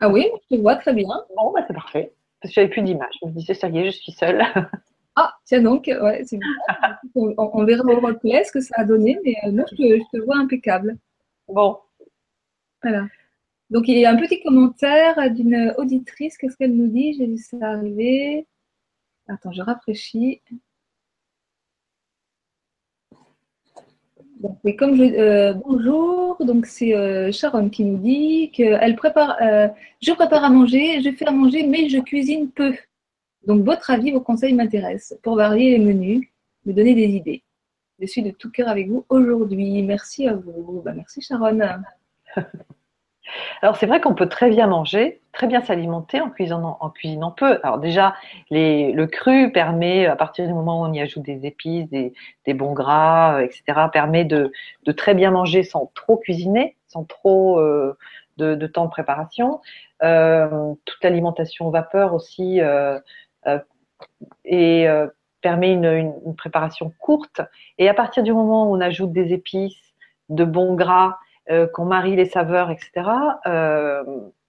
[0.00, 1.08] Ah oui, je te vois très bien.
[1.36, 2.12] Bon, bah, c'est parfait.
[2.40, 3.14] Parce que j'avais plus d'image.
[3.22, 4.42] Je me disais, ça y est, je suis seule.
[5.16, 6.48] Ah, tiens donc, ouais, c'est bien.
[7.14, 10.38] on, verra au replay ce que ça a donné, mais euh, moi, je te, vois
[10.38, 10.96] impeccable.
[11.46, 11.78] Bon.
[12.82, 13.06] Voilà.
[13.74, 16.38] Donc, il y a un petit commentaire d'une auditrice.
[16.38, 17.14] Qu'est-ce qu'elle nous dit?
[17.14, 18.46] J'ai vu ça arriver.
[19.26, 20.40] Attends, je rafraîchis.
[24.78, 29.68] comme je, euh, bonjour, donc c'est euh, Sharon qui nous dit qu'elle prépare, euh,
[30.00, 32.74] je prépare à manger, je fais à manger, mais je cuisine peu.
[33.46, 36.28] Donc votre avis, vos conseils m'intéressent pour varier les menus,
[36.64, 37.42] me donner des idées.
[37.98, 39.82] Je suis de tout cœur avec vous aujourd'hui.
[39.82, 40.82] Merci à vous.
[40.84, 41.58] Bah, merci Sharon.
[43.62, 47.30] Alors c'est vrai qu'on peut très bien manger, très bien s'alimenter en cuisinant, en cuisinant
[47.30, 47.58] peu.
[47.62, 48.14] Alors déjà,
[48.50, 52.72] le cru permet, à partir du moment où on y ajoute des épices, des, bons
[52.72, 54.52] gras, euh, etc., permet de,
[54.96, 57.96] très bien manger sans trop cuisiner, sans trop euh,
[58.36, 59.60] de, temps de préparation.
[60.02, 62.60] Euh, toute l'alimentation vapeur aussi
[64.44, 64.86] et
[65.40, 67.40] permet une préparation courte.
[67.78, 69.94] Et à partir du moment où on ajoute des épices,
[70.30, 71.18] de bons gras,
[71.50, 72.90] euh, qu'on marie les saveurs, etc.,
[73.46, 74.02] euh,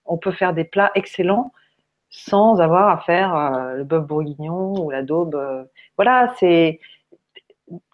[0.06, 1.52] on peut faire des plats excellents
[2.10, 5.38] sans avoir à faire euh, le bœuf bourguignon ou la daube.
[5.98, 6.80] voilà, c'est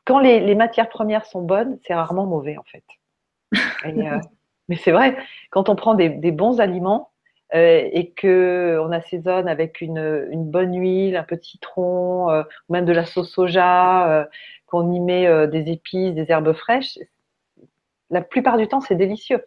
[0.05, 2.83] quand les, matières premières sont bonnes, c'est rarement mauvais en fait.
[4.67, 5.17] mais c'est vrai,
[5.49, 7.09] quand on prend des, bons aliments
[7.53, 12.93] et que on assaisonne avec une, bonne huile, un peu de citron, ou même de
[12.93, 14.27] la sauce soja,
[14.67, 16.99] qu'on y met des épices, des herbes fraîches,
[18.11, 19.43] la plupart du temps, c'est délicieux.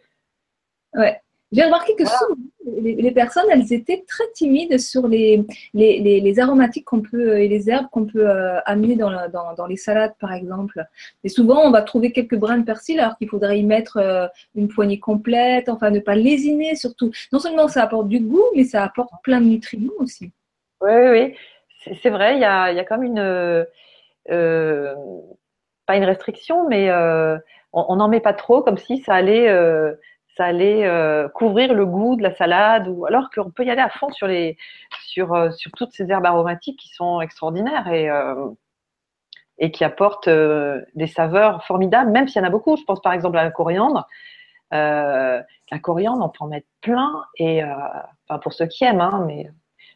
[0.93, 1.21] Ouais.
[1.51, 7.01] J'ai remarqué que souvent, les, personnes, elles étaient très timides sur les, les, aromatiques qu'on
[7.01, 10.83] peut et les herbes qu'on peut euh, amener dans, dans, les salades, par exemple.
[11.23, 14.27] Et souvent, on va trouver quelques brins de persil alors qu'il faudrait y mettre euh,
[14.55, 17.11] une poignée complète, enfin ne pas lésiner surtout.
[17.31, 20.31] Non seulement ça apporte du goût, mais ça apporte plein de nutriments aussi.
[20.81, 21.95] Oui, oui, oui.
[22.01, 23.19] C'est vrai, il y a, y a comme une.
[24.31, 24.95] Euh,
[25.85, 26.89] pas une restriction, mais
[27.75, 29.93] on n'en met pas trop, comme si ça allait, euh,
[30.37, 33.81] ça allait euh, couvrir le goût de la salade, ou alors qu'on peut y aller
[33.81, 34.57] à fond sur les,
[35.05, 38.09] sur, euh, sur toutes ces herbes aromatiques qui sont extraordinaires et
[39.57, 42.75] et qui apportent des saveurs formidables, même s'il y en a beaucoup.
[42.75, 44.05] Je pense par exemple à la coriandre.
[44.71, 49.49] la coriandre, on peut en mettre plein, et enfin pour ceux qui aiment, hein, mais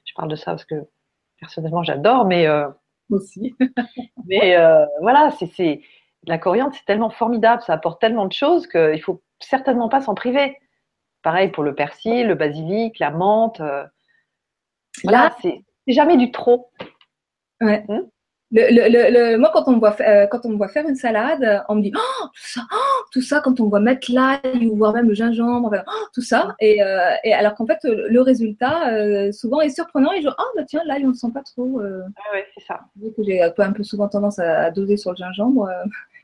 [0.05, 0.75] je parle de ça parce que
[1.41, 2.47] personnellement j'adore, mais
[3.09, 3.53] aussi.
[4.27, 4.57] mais
[5.01, 5.81] voilà, c'est
[6.27, 10.01] la coriandre, c'est tellement formidable, ça apporte tellement de choses qu'il ne faut certainement pas
[10.01, 10.57] s'en priver.
[11.21, 13.59] Pareil pour le persil, le basilic, la menthe.
[13.61, 13.85] Euh,
[15.03, 16.71] là, c'est jamais du trop.
[17.61, 17.85] Ouais.
[17.87, 18.07] Hmm?
[18.51, 21.75] Le, moi, quand on, me voit, euh, quand on me voit faire une salade, on
[21.75, 24.75] me dit oh, tout ça, oh, tout ça, quand on me voit mettre l'ail ou
[24.75, 26.55] voir même le gingembre, oh, tout ça.
[26.59, 30.11] Et, euh, et alors qu'en fait, le résultat, euh, souvent, est surprenant.
[30.13, 31.79] Et je oh, bah, tiens, l'ail, on ne sent pas trop.
[31.81, 32.81] Ah ouais, c'est ça.
[33.19, 35.69] J'ai un peu souvent tendance à, doser sur le gingembre.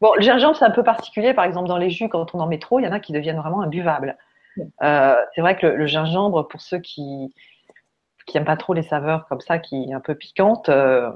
[0.00, 1.34] bon, le gingembre, c'est un peu particulier.
[1.34, 3.12] Par exemple, dans les jus, quand on en met trop, il y en a qui
[3.12, 4.16] deviennent vraiment imbuvables.
[4.56, 7.32] c'est vrai que le gingembre, pour ceux qui
[8.26, 11.10] qui n'aiment pas trop les saveurs comme ça, qui est un peu piquantes, euh,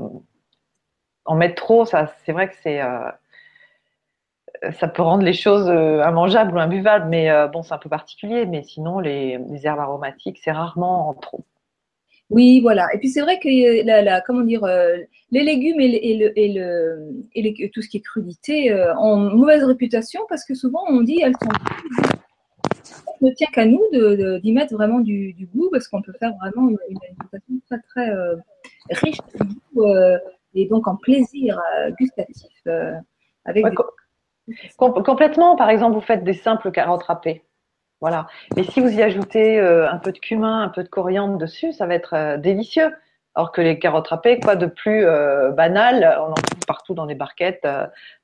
[1.25, 3.11] en mettre trop, ça, c'est vrai que c'est, euh,
[4.79, 8.47] ça peut rendre les choses euh, immangeables ou imbuvables, mais bon, c'est un peu particulier.
[8.47, 11.45] Mais sinon, les, herbes aromatiques, c'est rarement en trop.
[12.31, 12.87] Oui, voilà.
[12.93, 13.49] Et puis c'est vrai que
[13.87, 14.67] la, comment dire,
[15.31, 20.21] les légumes et, le, et, le, et tout ce qui est crudité ont mauvaise réputation
[20.29, 21.49] parce que souvent on dit elles sont
[23.21, 23.83] ne tient qu'à nous
[24.41, 28.37] d'y mettre vraiment du, goût parce qu'on peut faire vraiment une, alimentation très très euh,
[28.91, 29.19] riche
[29.77, 30.19] euh,
[30.55, 32.53] et donc en plaisir euh, gustatif.
[33.45, 33.65] avec
[34.79, 37.45] Complètement, par exemple, vous faites des simples carottes râpées.
[38.01, 38.27] Voilà.
[38.57, 41.87] Mais si vous y ajoutez un peu de cumin, un peu de coriandre dessus, ça
[41.87, 42.95] va être délicieux.
[43.35, 45.05] Alors que les carottes râpées, quoi de plus
[45.55, 47.67] banal, on en trouve partout dans les barquettes.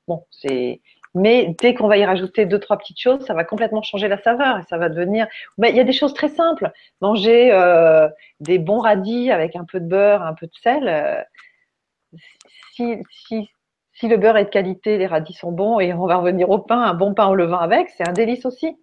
[0.07, 0.81] bon, c'est
[1.15, 4.21] mais dès qu'on va y rajouter deux, trois petites choses, ça va complètement changer la
[4.21, 5.27] saveur et ça va devenir.
[5.57, 6.71] il y a des choses très simples.
[6.99, 8.09] Manger euh,
[8.41, 10.87] des bons radis avec un peu de beurre, un peu de sel.
[10.89, 11.21] Euh,
[12.73, 13.49] si, si,
[13.93, 16.59] si, le beurre est de qualité, les radis sont bons et on va revenir au
[16.59, 18.77] pain, un bon pain au levain avec, c'est un délice aussi.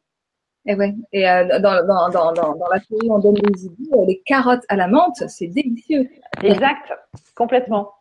[0.64, 0.95] Et ouais.
[1.12, 3.90] Et euh, dans, dans, dans, dans, la série, on donne des idées.
[4.07, 6.09] Les carottes à la menthe, c'est délicieux.
[6.42, 6.95] Exact,
[7.35, 7.92] complètement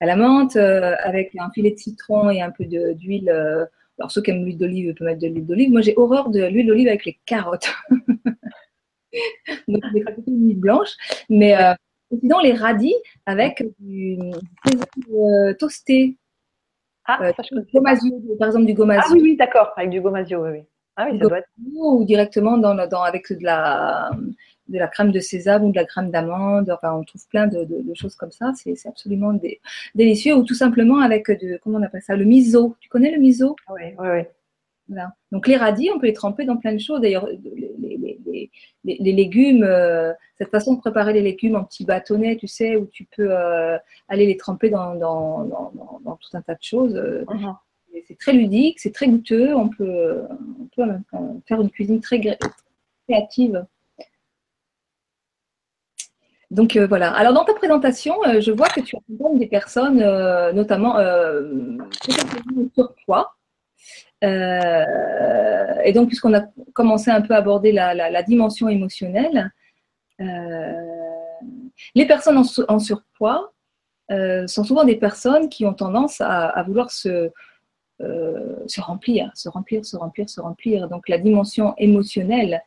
[0.00, 3.30] à la menthe euh, avec un filet de citron et un peu d'huile.
[3.30, 3.64] Euh,
[3.98, 5.70] alors ceux qui aiment l'huile d'olive peuvent mettre de l'huile d'olive.
[5.70, 7.72] Moi j'ai horreur de l'huile d'olive avec les carottes.
[9.68, 10.90] Donc des huile blanche.
[11.30, 11.74] Mais euh,
[12.20, 14.18] sinon les radis avec du,
[15.58, 16.16] toasté.
[17.08, 19.02] Ah, ça, je gomasio, par exemple du gomasio.
[19.06, 20.62] Ah oui, oui, d'accord, avec du gomasio, oui, oui.
[20.96, 21.48] Ah oui, ça doit être...
[21.76, 24.10] Ou directement dans, dans, avec de la,
[24.68, 26.70] de la crème de sésame ou de la crème d'amande.
[26.70, 28.52] Enfin, on trouve plein de, choses comme ça.
[28.54, 29.38] C'est absolument
[29.94, 30.34] délicieux.
[30.34, 32.76] Ou tout simplement avec de, comment on appelle ça, le miso.
[32.80, 33.56] Tu connais le miso?
[33.68, 34.22] Oui, oui, oui.
[34.88, 35.12] Voilà.
[35.32, 37.00] Donc les radis, on peut les tremper dans plein de choses.
[37.00, 37.28] D'ailleurs,
[38.84, 42.86] les, légumes, euh, cette façon de préparer les légumes en petits bâtonnets, tu sais, où
[42.86, 43.76] tu peux euh,
[44.08, 46.94] aller les tremper dans, dans, dans, tout un tas de choses.
[46.94, 47.56] Euh, uh-huh.
[48.06, 49.54] C'est très ludique, c'est très goûteux.
[49.56, 50.22] On peut,
[50.60, 50.82] on peut
[51.46, 52.20] faire une cuisine très
[53.08, 53.66] créative.
[56.56, 57.12] Donc euh, voilà.
[57.12, 62.70] Alors dans ta présentation, euh, je vois que tu accompagnes des personnes, euh, notamment au
[62.74, 63.34] surpoids.
[64.22, 69.52] et donc puisqu'on a commencé un peu à aborder la, dimension émotionnelle,
[70.18, 73.52] les personnes en, surpoids
[74.46, 77.30] sont souvent des personnes qui ont tendance à, vouloir se,
[78.00, 80.88] se remplir, se remplir, se remplir, se remplir.
[80.88, 82.62] Donc la dimension émotionnelle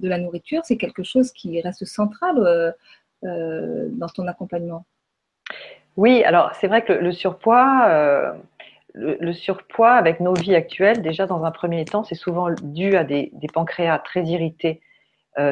[0.00, 2.72] de la nourriture, c'est quelque chose qui reste central euh,
[3.24, 4.84] euh, dans ton accompagnement.
[5.96, 8.32] Oui, alors c'est vrai que le, surpoids, euh,
[8.94, 13.04] le, surpoids avec nos vies actuelles, déjà dans un premier temps, c'est souvent dû à
[13.04, 14.80] des, pancréas très irrités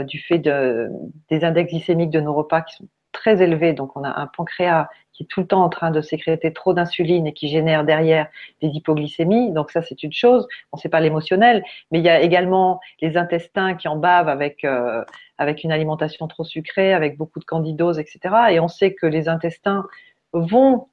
[0.07, 0.91] du fait de,
[1.31, 3.73] des index glycémiques de nos repas qui sont très élevés.
[3.73, 6.73] Donc, on a un pancréas qui est tout le temps en train de sécréter trop
[6.73, 8.29] d'insuline et qui génère derrière
[8.63, 9.53] des hypoglycémies.
[9.53, 10.47] Donc, ça, c'est une chose.
[10.73, 14.29] On ne sait pas l'émotionnel, mais il y a également les intestins qui en bavent
[14.29, 15.05] avec, euh,
[15.37, 18.21] avec une alimentation trop sucrée, avec beaucoup de candidose, etc.
[18.51, 19.85] Et on sait que les intestins
[20.33, 20.87] vont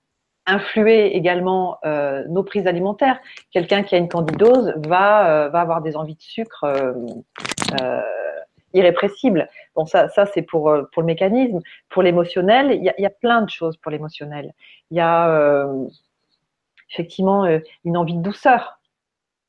[0.48, 3.20] influer également euh, nos prises alimentaires.
[3.52, 6.66] Quelqu'un qui a une candidose va, euh, va avoir des envies de sucre
[8.76, 9.50] irrépressible.
[9.76, 11.60] Bon, ça, ça c'est pour, euh, pour le mécanisme.
[11.90, 14.54] Pour l'émotionnel, il y a, plein de choses pour l'émotionnel.
[14.92, 15.88] Il y a euh,
[16.92, 18.80] effectivement euh, une envie de douceur.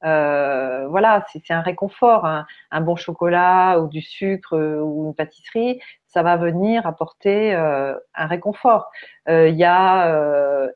[0.02, 2.26] Voilà, c'est un réconfort.
[2.26, 8.88] Un, bon chocolat ou du sucre ou une pâtisserie, ça va venir apporter un réconfort.
[9.26, 10.68] Il y a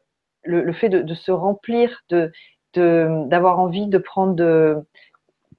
[0.43, 2.33] le, fait de, de, se remplir, de
[2.75, 4.85] d'avoir envie de prendre de,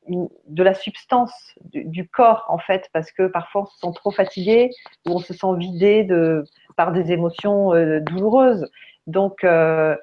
[0.08, 1.34] de la substance
[1.74, 4.72] du, corps en fait parce que parfois on se sent trop fatigué
[5.06, 6.44] ou on se sent vidé de
[6.76, 8.70] par des émotions euh, douloureuses.
[9.08, 9.96] Donc euh,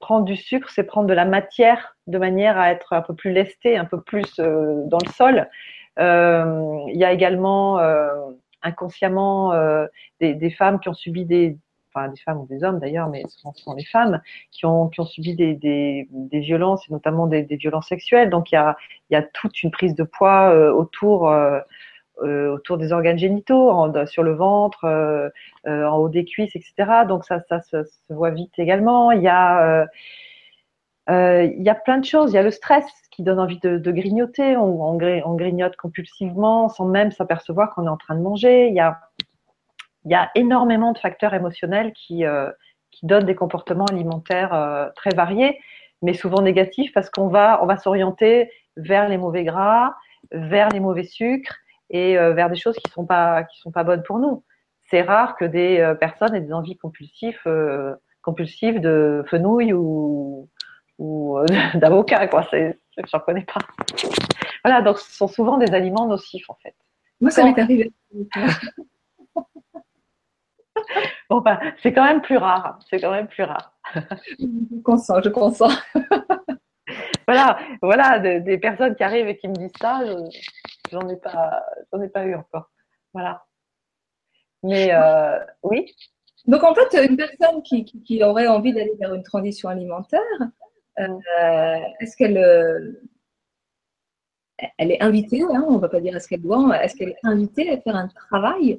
[0.00, 3.32] prendre du sucre c'est prendre de la matière de manière à être un peu plus
[3.32, 5.48] lesté un peu plus euh, dans le sol.
[6.00, 7.80] Il y a également
[8.62, 9.52] inconsciemment
[10.20, 11.58] des, femmes qui ont subi des,
[11.94, 14.20] enfin des femmes ou des hommes d'ailleurs, mais souvent ce sont les femmes
[14.50, 18.30] qui ont, subi des, violences et notamment des, violences sexuelles.
[18.30, 18.54] Donc il
[19.10, 21.60] y a, toute une prise de poids euh, autour, euh,
[22.22, 24.84] euh, autour des organes génitaux, sur le ventre,
[25.66, 27.04] en haut des cuisses, etc.
[27.06, 29.12] Donc ça, se, voit vite également.
[29.12, 29.86] Il y a
[31.06, 32.32] plein de choses.
[32.32, 34.56] Il y a le stress qui donne envie de, grignoter.
[34.56, 38.68] On, on, grignote compulsivement sans même s'apercevoir qu'on est en train de manger.
[38.68, 38.98] Il y a
[40.04, 42.50] il y a énormément de facteurs émotionnels qui, euh,
[42.90, 45.60] qui donnent des comportements alimentaires euh, très variés,
[46.02, 49.94] mais souvent négatifs parce qu'on va, on va s'orienter vers les mauvais gras,
[50.30, 51.56] vers les mauvais sucres
[51.90, 54.44] et euh, vers des choses qui sont pas qui sont pas bonnes pour nous.
[54.90, 57.38] C'est rare que des personnes aient des envies compulsives
[58.22, 60.48] compulsives de fenouil ou
[60.98, 61.38] ou
[61.74, 62.46] d'avocat quoi.
[63.12, 63.60] J'en connais pas.
[64.64, 66.74] Voilà, donc ce sont souvent des aliments nocifs en fait.
[67.20, 67.92] Moi, ça m'est arrivé.
[71.30, 72.78] bon, ben, c'est quand même plus rare.
[72.88, 73.72] C'est quand même plus rare.
[73.94, 75.72] je consens, je consens.
[77.26, 80.00] voilà, voilà, de, des personnes qui arrivent et qui me disent ça,
[80.90, 81.62] j'en ai pas,
[81.92, 82.70] j'en ai pas eu encore.
[83.12, 83.44] Voilà.
[84.62, 85.94] Mais euh, oui.
[86.46, 90.20] Donc en fait, une personne qui, qui, qui aurait envie d'aller vers une transition alimentaire,
[90.98, 93.00] euh, est-ce qu'elle euh,
[94.76, 97.18] elle est invitée, hein, on ne va pas dire est-ce qu'elle doit, est-ce qu'elle est
[97.22, 98.78] invitée à faire un travail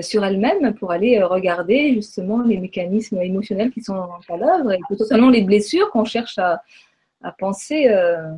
[0.00, 4.78] sur elle-même pour aller euh, regarder justement les mécanismes émotionnels qui sont à l'œuvre et
[4.88, 6.62] potentiellement les blessures qu'on cherche à,
[7.38, 7.88] penser.
[7.88, 8.30] Euh...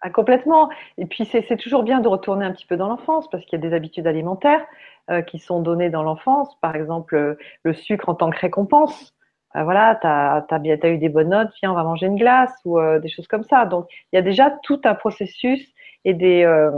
[0.00, 0.68] Ah, complètement.
[0.98, 3.64] Et puis c'est toujours bien de retourner un petit peu dans l'enfance parce qu'il y
[3.64, 4.64] a des habitudes alimentaires
[5.10, 6.48] euh, qui sont données dans l'enfance.
[6.60, 9.14] Par exemple, le sucre en tant que récompense.
[9.56, 12.54] Euh, voilà, tu as, as, eu des bonnes notes, viens, on va manger une glace
[12.64, 13.66] ou euh, des choses comme ça.
[13.66, 15.60] Donc, il y a déjà tout un processus
[16.04, 16.70] et des, euh,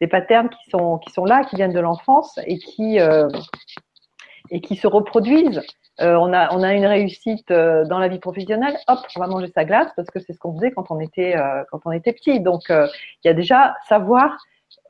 [0.00, 3.28] des patterns qui sont, qui sont là, qui viennent de l'enfance et qui, euh,
[4.50, 5.62] et qui se reproduisent.
[6.00, 9.48] Euh, on, a, on a une réussite dans la vie professionnelle, hop, on va manger
[9.54, 11.34] sa glace parce que c'est ce qu'on faisait quand on était,
[11.70, 12.40] quand on était petit.
[12.40, 14.36] Donc, il y a déjà savoir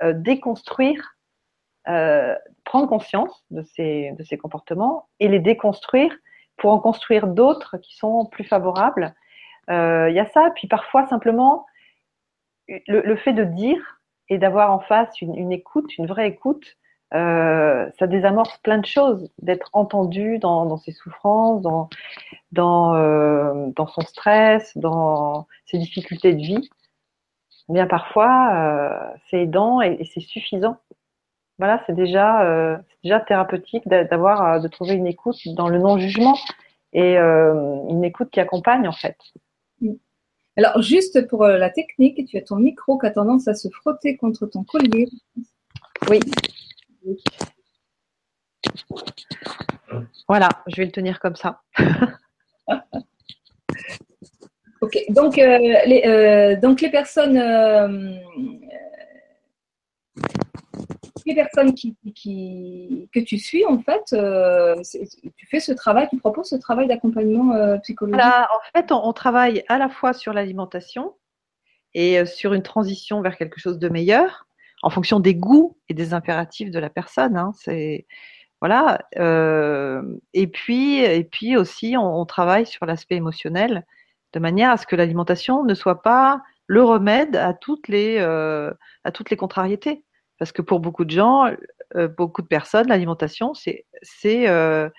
[0.03, 1.17] déconstruire,
[1.85, 6.13] prendre conscience de ces, de ces comportements et les déconstruire
[6.57, 9.15] pour en construire d'autres qui sont plus favorables.
[9.69, 11.67] Il euh, y a ça, puis parfois simplement
[12.69, 13.95] le, le fait de dire
[14.29, 16.77] et d'avoir en face une, une, écoute, une vraie écoute,
[17.14, 21.89] euh, ça désamorce plein de choses, d'être entendu dans, dans, ses souffrances, dans,
[22.53, 26.68] dans, euh, dans son stress, dans ses difficultés de vie.
[27.68, 30.79] Bien parfois, euh, c'est aidant et, c'est suffisant
[31.59, 36.37] voilà, c'est déjà, euh, déjà thérapeutique d'avoir, euh, de trouver une écoute dans le non-jugement
[36.93, 37.55] et euh,
[37.89, 39.16] une écoute qui accompagne en fait.
[40.57, 43.69] Alors, juste pour euh, la technique, tu as ton micro qui a tendance à se
[43.69, 45.07] frotter contre ton collier.
[46.09, 46.21] Oui.
[50.27, 51.61] Voilà, je vais le tenir comme ça.
[54.81, 57.39] ok, donc, euh, les, euh, donc les personnes
[61.27, 61.97] les personnes qui,
[63.12, 64.77] que tu suis, en fait, euh,
[65.37, 69.64] tu fais ce travail, tu proposes ce travail d'accompagnement euh, psychologique En fait, on, travaille
[69.68, 71.14] à la fois sur l'alimentation
[71.95, 74.47] et euh, sur une transition vers quelque chose de meilleur,
[74.83, 77.37] en fonction des goûts et des impératifs de la personne.
[77.37, 78.07] Hein, c'est
[78.62, 79.01] voilà.
[80.33, 83.85] Et puis, et puis aussi, on, travaille sur l'aspect émotionnel,
[84.33, 89.12] de manière à ce que l'alimentation ne soit pas le remède à toutes les, à
[89.12, 90.06] toutes les contrariétés
[90.39, 91.51] Parce que pour beaucoup de gens,
[91.95, 93.84] euh, beaucoup de personnes, l'alimentation, c'est
[94.49, 94.91] euh,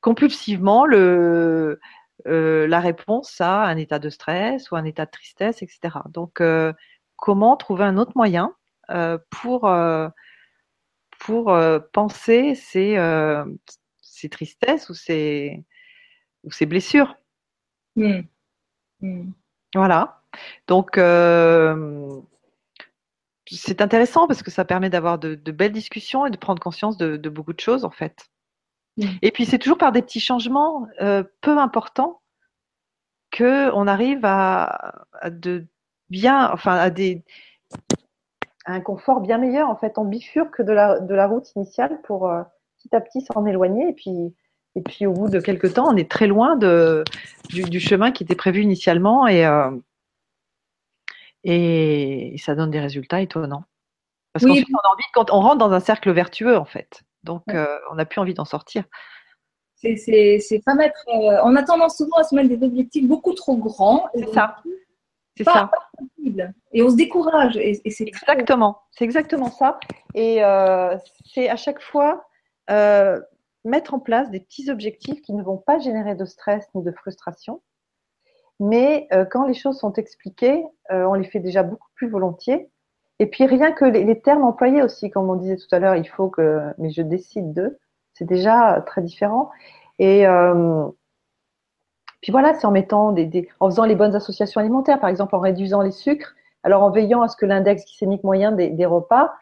[0.00, 1.80] compulsivement le,
[2.26, 5.98] euh, la réponse à un état de stress ou un état de tristesse, etc.
[6.10, 6.42] Donc,
[7.16, 8.54] comment trouver un autre moyen
[9.30, 9.70] pour,
[11.18, 11.58] pour
[11.92, 12.96] penser ces,
[14.02, 15.64] ces, tristesses ou ces,
[16.44, 17.16] ou ces blessures?
[17.96, 18.20] Mmh.
[19.00, 19.30] Mmh.
[19.74, 20.20] Voilà.
[20.68, 20.98] Donc,
[23.48, 27.16] c'est intéressant parce que ça permet d'avoir de, belles discussions et de prendre conscience de,
[27.28, 28.26] beaucoup de choses en fait.
[28.96, 29.04] Mm.
[29.22, 32.20] Et puis c'est toujours par des petits changements euh, peu importants
[33.30, 34.92] que on arrive à,
[35.30, 35.66] de
[36.10, 37.24] bien, enfin à des
[38.68, 39.98] un confort bien meilleur en fait.
[39.98, 42.42] On bifurque de la, de la route initiale pour euh,
[42.78, 44.34] petit à petit s'en éloigner et puis
[44.76, 47.02] et puis au bout de quelques temps, on est très loin de,
[47.48, 49.70] du, chemin qui était prévu initialement et euh,
[51.48, 53.64] et ça donne des résultats étonnants.
[54.32, 57.04] Parce qu'ensuite, on a envie, quand on rentre dans un cercle vertueux, en fait.
[57.22, 58.84] Donc, euh, on n'a plus envie d'en sortir.
[59.76, 60.98] C'est pas mettre.
[61.08, 64.08] Euh, on a tendance souvent à se mettre des objectifs beaucoup trop grands.
[64.14, 64.56] C'est ça.
[65.36, 65.70] C'est ça.
[66.72, 67.56] et on se décourage.
[67.56, 68.82] Et, c'est exactement.
[68.90, 69.78] C'est exactement ça.
[70.14, 70.96] Et euh,
[71.32, 72.26] c'est à chaque fois
[73.64, 76.92] mettre en place des petits objectifs qui ne vont pas générer de stress ni de
[76.92, 77.62] frustration,
[78.60, 82.70] mais euh, quand les choses sont expliquées, euh, on les fait déjà beaucoup plus volontiers.
[83.18, 86.08] Et puis rien que les, termes employés aussi, comme on disait tout à l'heure, il
[86.08, 87.78] faut que, mais je décide de,
[88.12, 89.50] c'est déjà très différent.
[89.98, 90.86] Et euh,
[92.20, 95.38] puis voilà, c'est en mettant des, en faisant les bonnes associations alimentaires, par exemple en
[95.38, 99.32] réduisant les sucres, alors en veillant à ce que l'index glycémique moyen des, repas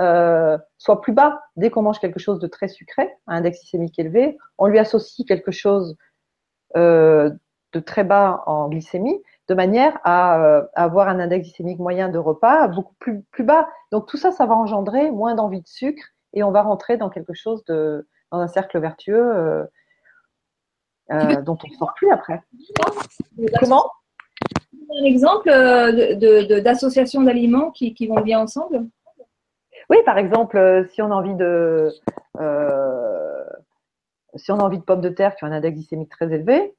[0.00, 1.42] euh, soit plus bas.
[1.56, 5.26] Dès qu'on mange quelque chose de très sucré, un index glycémique élevé, on lui associe
[5.26, 5.96] quelque chose
[6.76, 7.30] euh,
[7.72, 12.18] de très bas en glycémie, de manière à, euh, avoir un index glycémique moyen de
[12.18, 13.68] repas beaucoup plus, plus bas.
[13.92, 16.02] Donc tout ça, ça va engendrer moins d'envie de sucre
[16.34, 19.64] et on va rentrer dans quelque chose de, dans un cercle vertueux euh,
[21.10, 22.42] euh, dont on ne sort plus après.
[23.58, 23.90] Comment?
[25.00, 25.50] Un exemple
[26.62, 28.86] d'association d'aliments qui, qui, vont bien ensemble?
[29.90, 31.90] Oui, par exemple, si on a envie de
[34.34, 36.74] si on a envie de pommes de terre qui ont un index glycémique très élevé,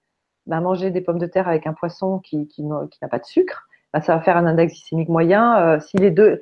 [0.50, 4.02] bah, manger des pommes de terre avec un poisson qui, n'a pas de sucre, bah,
[4.02, 5.60] ça va faire un index glycémique moyen.
[5.60, 6.42] Euh, si les deux,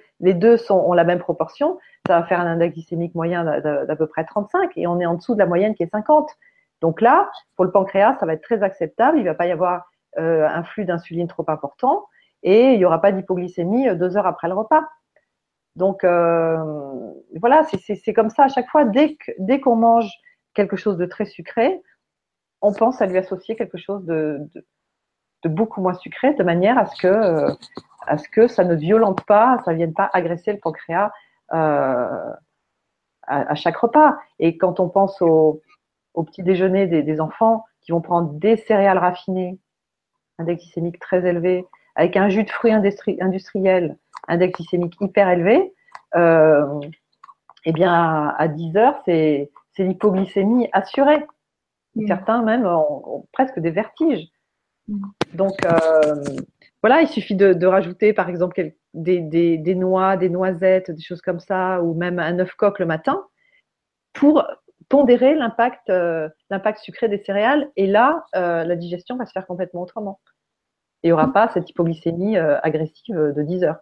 [0.69, 1.77] ont la même proportion,
[2.07, 5.15] ça va faire un index glycémique moyen d'à peu près 35 et on est en
[5.15, 6.29] dessous de la moyenne qui est 50.
[6.79, 9.17] Donc là, pour le pancréas, ça va être très acceptable.
[9.17, 12.05] Il ne va pas y avoir euh, un flux d'insuline trop important
[12.43, 14.87] et il n'y aura pas d'hypoglycémie euh, deux heures après le repas.
[15.75, 18.83] Donc voilà, c'est comme ça à chaque fois.
[18.85, 20.09] Dès qu'on mange
[20.55, 21.83] quelque chose de très sucré,
[22.61, 24.39] on pense à lui associer quelque chose de,
[25.45, 27.53] beaucoup moins sucré, de manière à ce que, euh,
[28.05, 31.11] à ça ne violente pas, ça ne vienne pas agresser le pancréas
[31.53, 32.33] euh,
[33.23, 34.17] à, chaque repas.
[34.39, 35.61] Et quand on pense au,
[36.25, 39.59] petit déjeuner des, enfants qui vont prendre des céréales raffinées,
[40.39, 43.97] index glycémique très élevé, avec un jus de fruits industriel,
[44.27, 45.73] index glycémique hyper élevé,
[46.15, 46.79] euh,
[47.65, 51.25] eh bien à 10 heures, c'est l'hypoglycémie assurée.
[51.97, 52.07] Mm.
[52.07, 54.27] Certains même ont, presque des vertiges.
[54.87, 55.05] Mm.
[55.33, 56.23] Donc euh,
[56.81, 61.81] voilà, il suffit de, rajouter par exemple des, noix, des noisettes, des choses comme ça,
[61.81, 63.23] ou même un œuf coq le matin,
[64.13, 64.43] pour
[64.89, 66.29] pondérer l'impact euh,
[66.81, 67.69] sucré des céréales.
[67.75, 70.19] Et là, euh, la digestion va se faire complètement autrement.
[71.03, 71.33] Et il n'y aura mm.
[71.33, 73.79] pas cette hypoglycémie agressive de 10 heures.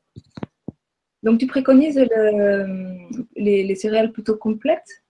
[1.24, 2.00] Donc tu préconises
[3.36, 5.05] les, céréales plutôt complètes?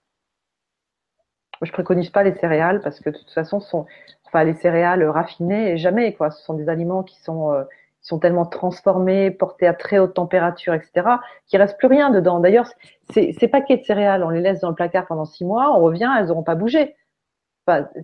[1.62, 3.86] Je préconise pas les céréales parce que de toute façon, sont,
[4.26, 6.30] enfin, les céréales raffinées, jamais quoi.
[6.30, 7.64] Ce sont des aliments qui sont, euh,
[8.02, 11.08] sont tellement transformés, portés à très haute température, etc.,
[11.46, 12.40] qu'il reste plus rien dedans.
[12.40, 12.68] D'ailleurs,
[13.10, 16.10] ces, paquets de céréales, on les laisse dans le placard pendant six mois, on revient,
[16.18, 16.94] elles n'auront pas bougé.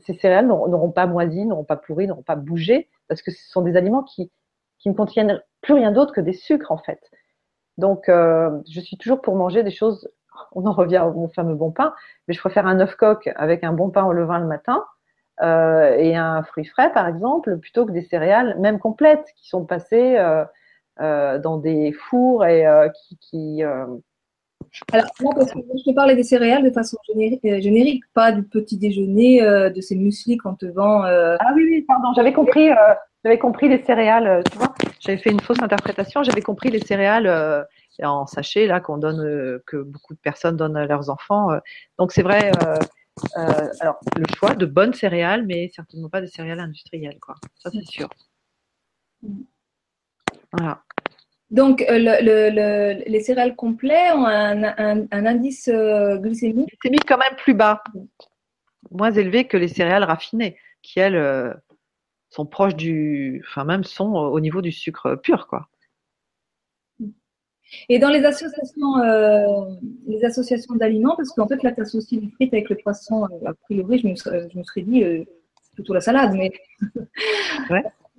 [0.00, 3.62] Ces céréales n'auront pas moisi, n'auront pas pourri, n'auront pas bougé, parce que ce sont
[3.62, 4.32] des aliments qui,
[4.80, 7.00] qui ne contiennent plus rien d'autre que des sucres en fait.
[7.78, 10.10] Donc, euh, je suis toujours pour manger des choses
[10.52, 11.94] on en revient au fameux bon pain,
[12.26, 14.84] mais je préfère un œuf coq avec un bon pain au levain le matin
[15.40, 19.64] euh, et un fruit frais, par exemple, plutôt que des céréales, même complètes, qui sont
[19.64, 20.44] passées euh,
[21.00, 22.64] euh, dans des fours et
[23.20, 23.62] qui.
[24.92, 28.78] Alors, moi, parce que je te parlais des céréales de façon générique, pas du petit
[28.78, 31.02] déjeuner, de ces muesli qu'on te vend.
[31.02, 32.68] Ah oui, oui, pardon, j'avais compris,
[33.24, 37.66] j'avais compris les céréales, tu vois, j'avais fait une fausse interprétation, j'avais compris les céréales
[38.02, 41.50] en sachet là qu'on donne, euh, que beaucoup de personnes donnent à leurs enfants.
[41.52, 41.58] Euh.
[41.98, 42.52] Donc c'est vrai.
[42.62, 47.34] Euh, alors le choix de bonnes céréales, mais certainement pas des céréales industrielles, quoi.
[47.58, 48.08] Ça c'est sûr.
[50.52, 50.82] Voilà.
[51.50, 56.70] Donc, les céréales complets ont un, indice glycémique?
[56.70, 57.84] Glycémique quand même plus bas,
[58.90, 61.54] moins élevé que les céréales raffinées, qui elles
[62.30, 65.68] sont proches du, enfin même sont au niveau du sucre pur, quoi.
[67.88, 69.74] Et dans les associations, euh,
[70.06, 73.50] les associations d'aliments, parce qu'en fait là, tu associes les frites avec le poisson, euh,
[73.50, 75.24] a priori, je me, je me serais dit euh,
[75.74, 76.52] plutôt la salade, mais.
[77.70, 77.84] ouais.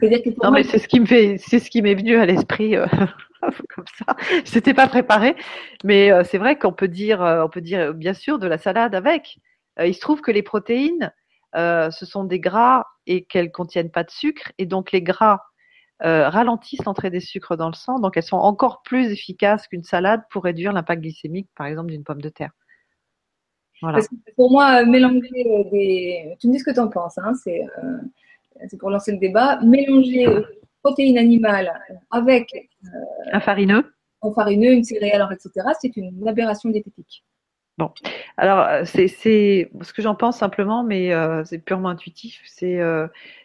[0.00, 2.74] que non, mais c'est ce qui me fait, c'est ce qui m'est venu à l'esprit
[3.40, 4.16] comme ça.
[4.44, 5.34] Je n'étais pas préparée,
[5.82, 9.38] mais c'est vrai qu'on peut dire, on peut dire bien sûr de la salade avec.
[9.82, 11.10] il se trouve que les protéines,
[11.54, 15.40] ce sont des gras et qu'elles contiennent pas de sucre, et donc les gras
[16.04, 19.84] euh, ralentissent l'entrée des sucres dans le sang, donc elles sont encore plus efficaces qu'une
[19.84, 22.50] salade pour réduire l'impact glycémique, par exemple, d'une pomme de terre.
[23.80, 24.00] Voilà.
[24.36, 26.36] pour moi, mélanger euh, des.
[26.40, 29.58] Tu me dis ce que tu en penses, hein, c'est pour lancer le débat.
[29.62, 30.26] Mélanger
[30.82, 31.72] protéines animales
[32.10, 32.50] avec.
[33.32, 33.92] un farineux.
[34.22, 37.24] Un farineux, une céréale, etc., c'est une aberration diététique.
[37.76, 37.90] Bon,
[38.36, 41.12] alors c'est ce que j'en pense simplement, mais
[41.44, 42.40] c'est purement intuitif.
[42.46, 42.78] C'est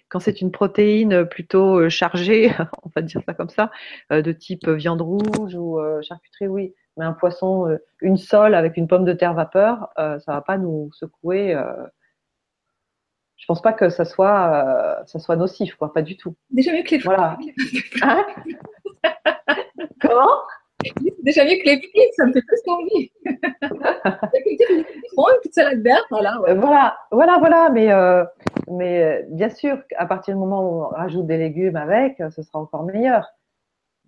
[0.10, 2.52] quand c'est une protéine plutôt euh, chargée,
[2.84, 3.72] on va dire ça comme ça,
[4.12, 6.74] euh, de type viande rouge ou euh, charcuterie, oui.
[6.98, 10.90] Mais un poisson, une sole avec une pomme de terre vapeur, ça va pas nous
[10.92, 11.58] secouer.
[13.38, 16.36] Je pense pas que ça soit, ça soit nocif, quoi, pas du tout.
[16.50, 17.38] Déjà mieux que les Voilà.
[18.02, 18.26] Hein?
[20.02, 20.42] Comment?
[21.24, 23.12] Déjà mieux que les frites, ça me fait plus envie.
[25.28, 26.38] une petite salade verte, voilà.
[26.56, 27.70] Voilà, voilà, voilà.
[27.70, 28.24] Mais, euh,
[28.70, 32.42] mais euh, bien sûr, à partir du moment où on rajoute des légumes avec, ce
[32.44, 33.28] sera encore meilleur.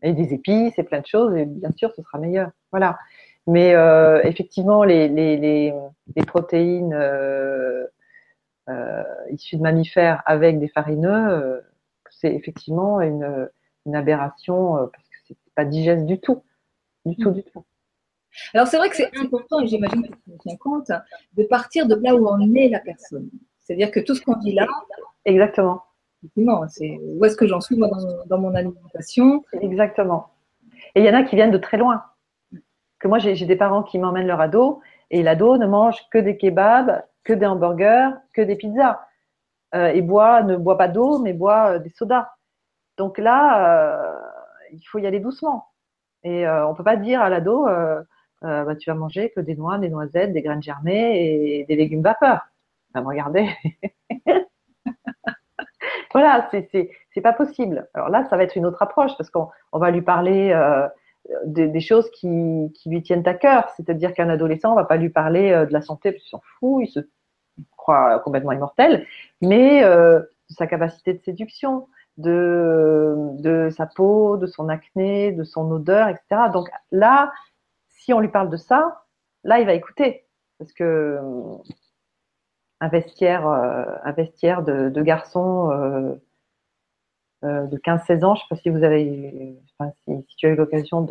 [0.03, 2.49] Et des épices et plein de choses, et bien sûr, ce sera meilleur.
[2.71, 2.97] Voilà.
[3.47, 5.73] Mais euh, effectivement, les, les, les,
[6.15, 7.85] les protéines euh,
[8.69, 11.63] euh, issues de mammifères avec des farineux,
[12.09, 13.49] c'est effectivement une,
[13.85, 16.43] une aberration parce que c'est pas digeste du tout.
[17.05, 17.65] Du tout, du tout.
[18.53, 20.91] Alors c'est vrai que c'est important, et j'imagine que tu tiens compte,
[21.33, 23.29] de partir de là où en est la personne.
[23.61, 24.67] C'est-à-dire que tout ce qu'on dit là.
[25.25, 25.83] Exactement.
[26.23, 27.89] Effectivement, c'est où est-ce que j'en suis moi
[28.27, 29.43] dans, mon alimentation.
[29.59, 30.29] Exactement.
[30.95, 32.03] Et il y en a qui viennent de très loin.
[32.99, 36.37] Que moi, j'ai des parents qui m'emmènent leur ado, et l'ado ne mange que des
[36.37, 38.99] kebabs, que des hamburgers, que des pizzas.
[39.73, 42.29] Euh, et boit, ne boit pas d'eau, mais boit euh, des sodas.
[42.97, 44.19] Donc là, euh,
[44.73, 45.67] il faut y aller doucement.
[46.23, 47.65] Et on peut pas dire à l'ado,
[48.43, 52.03] bah, tu vas manger que des noix, des noisettes, des graines germées et des légumes
[52.03, 52.41] vapeur.
[52.93, 53.49] Va me regarder.
[56.13, 57.89] voilà, c'est pas possible.
[57.93, 60.87] Alors là, ça va être une autre approche parce qu'on on va lui parler euh,
[61.45, 63.69] des, choses qui, lui tiennent à cœur.
[63.77, 66.83] C'est-à-dire qu'un adolescent, on va pas lui parler de la santé parce qu'il s'en fout,
[66.83, 66.99] il se
[67.77, 69.05] croit complètement immortel,
[69.41, 71.87] mais de sa capacité de séduction,
[72.17, 76.49] de, de sa peau, de son acné, de son odeur, etc.
[76.51, 77.31] Donc là,
[77.87, 79.03] si on lui parle de ça,
[79.43, 80.25] là, il va écouter.
[80.59, 81.19] Parce que
[82.81, 86.15] un vestiaire, euh, un vestiaire de, de garçons euh,
[87.43, 90.49] euh, de 15-16 ans, je ne sais pas si vous avez, enfin, si, tu as
[90.49, 91.07] eu l'occasion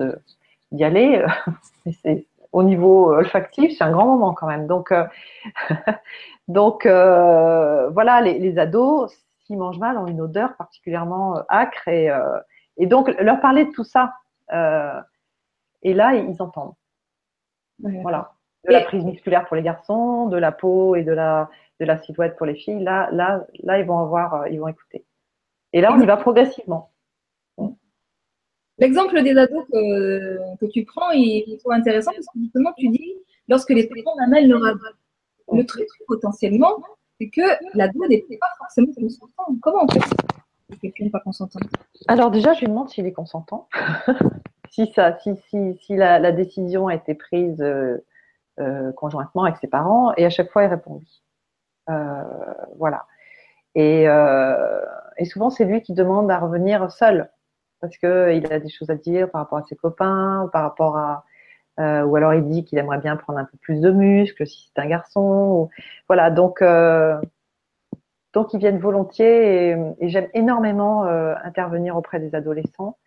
[0.72, 1.24] d'y aller,
[2.02, 4.66] c'est au niveau olfactif, c'est un grand moment quand même.
[4.66, 4.92] Donc,
[6.48, 12.38] donc voilà, les, les ados, qui mangent mal ont une odeur particulièrement acre et, euh,
[12.76, 14.14] et donc leur parler de tout ça.
[15.82, 16.74] Et là, ils entendent.
[17.78, 18.32] Voilà.
[18.66, 21.50] De la prise musculaire pour les garçons, de la peau et de la,
[21.80, 22.82] de la silhouette pour les filles.
[22.82, 25.04] Là, là, là, ils vont avoir, ils vont écouter.
[25.72, 26.90] Et là, on y va progressivement.
[28.78, 32.88] L'exemple des ados que, que, tu prends, il est trop intéressant parce que justement, tu
[32.88, 33.14] dis,
[33.46, 34.78] lorsque les parents amènent leur ado,
[35.52, 36.82] le truc potentiellement,
[37.20, 37.42] c'est que
[37.74, 39.56] l'ado n'est pas forcément consentant.
[39.60, 40.00] Comment on fait
[40.80, 41.60] quelqu'un n'est pas consentant?
[42.08, 43.68] Alors déjà, je lui demande s'il est consentant.
[44.70, 47.62] si ça, si, si, si la, décision a été prise
[48.60, 51.22] euh, euh, conjointement avec ses parents, et à chaque fois, il répond oui.
[51.88, 52.22] Euh,
[52.78, 53.06] voilà.
[53.74, 57.30] Et, et souvent, c'est lui qui demande à revenir seul
[57.80, 61.24] parce qu'il a des choses à dire par rapport à ses copains, par rapport à,
[61.80, 64.70] euh, ou alors il dit qu'il aimerait bien prendre un peu plus de muscles si
[64.74, 65.70] c'est un garçon.
[66.08, 67.18] Voilà, donc euh,
[68.32, 72.98] donc ils viennent volontiers et, j'aime énormément euh, intervenir auprès des adolescents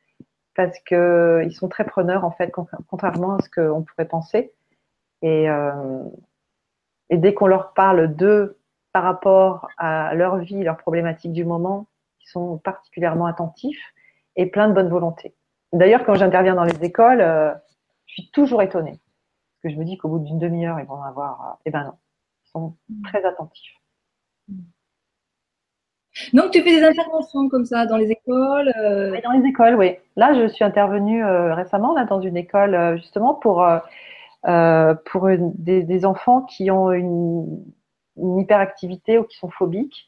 [0.56, 2.51] parce que ils sont très preneurs en fait,
[2.88, 4.54] contrairement à ce qu'on pourrait penser.
[5.24, 5.47] Et,
[7.09, 8.59] et dès qu'on leur parle d'eux
[8.91, 11.88] par rapport à leur vie, leurs problématiques du moment,
[12.21, 13.93] ils sont particulièrement attentifs
[14.36, 15.34] et plein de bonne volonté.
[15.71, 17.21] D'ailleurs, quand j'interviens dans les écoles,
[18.05, 18.99] je suis toujours étonnée.
[19.63, 21.41] Parce que je me dis qu'au bout d'une demi-heure, ils vont avoir.
[21.41, 21.93] Euh, eh ben non,
[22.45, 23.80] ils sont très attentifs.
[26.34, 28.71] Donc, tu fais des interventions comme ça dans les écoles
[29.24, 29.97] Dans les écoles, oui.
[30.15, 33.65] Là, je suis intervenue récemment là, dans une école justement pour,
[34.44, 37.64] pour des, enfants qui ont une,
[38.18, 40.08] une, hyperactivité ou qui sont phobiques.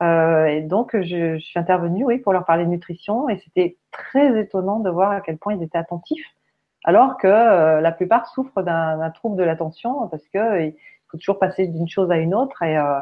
[0.00, 4.40] et donc, je, je, suis intervenue oui, pour leur parler de nutrition et c'était très
[4.40, 6.34] étonnant de voir à quel point ils étaient attentifs
[6.84, 10.70] alors que euh, la plupart souffrent d'un trouble de l'attention parce qu'il euh,
[11.10, 12.62] faut toujours passer d'une chose à une autre.
[12.62, 13.00] Et, euh,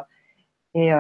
[0.75, 0.93] et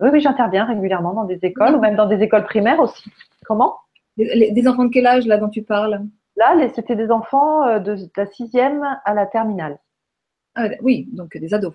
[0.00, 3.12] oui, j'interviens régulièrement dans des écoles ou même dans des écoles primaires aussi.
[3.44, 3.74] Comment?
[4.16, 6.00] Des, enfants de quel âge là dont tu parles?
[6.38, 9.78] Là, c'était des enfants de, la sixième à la terminale.
[10.54, 11.74] Ah, oui, donc des ados.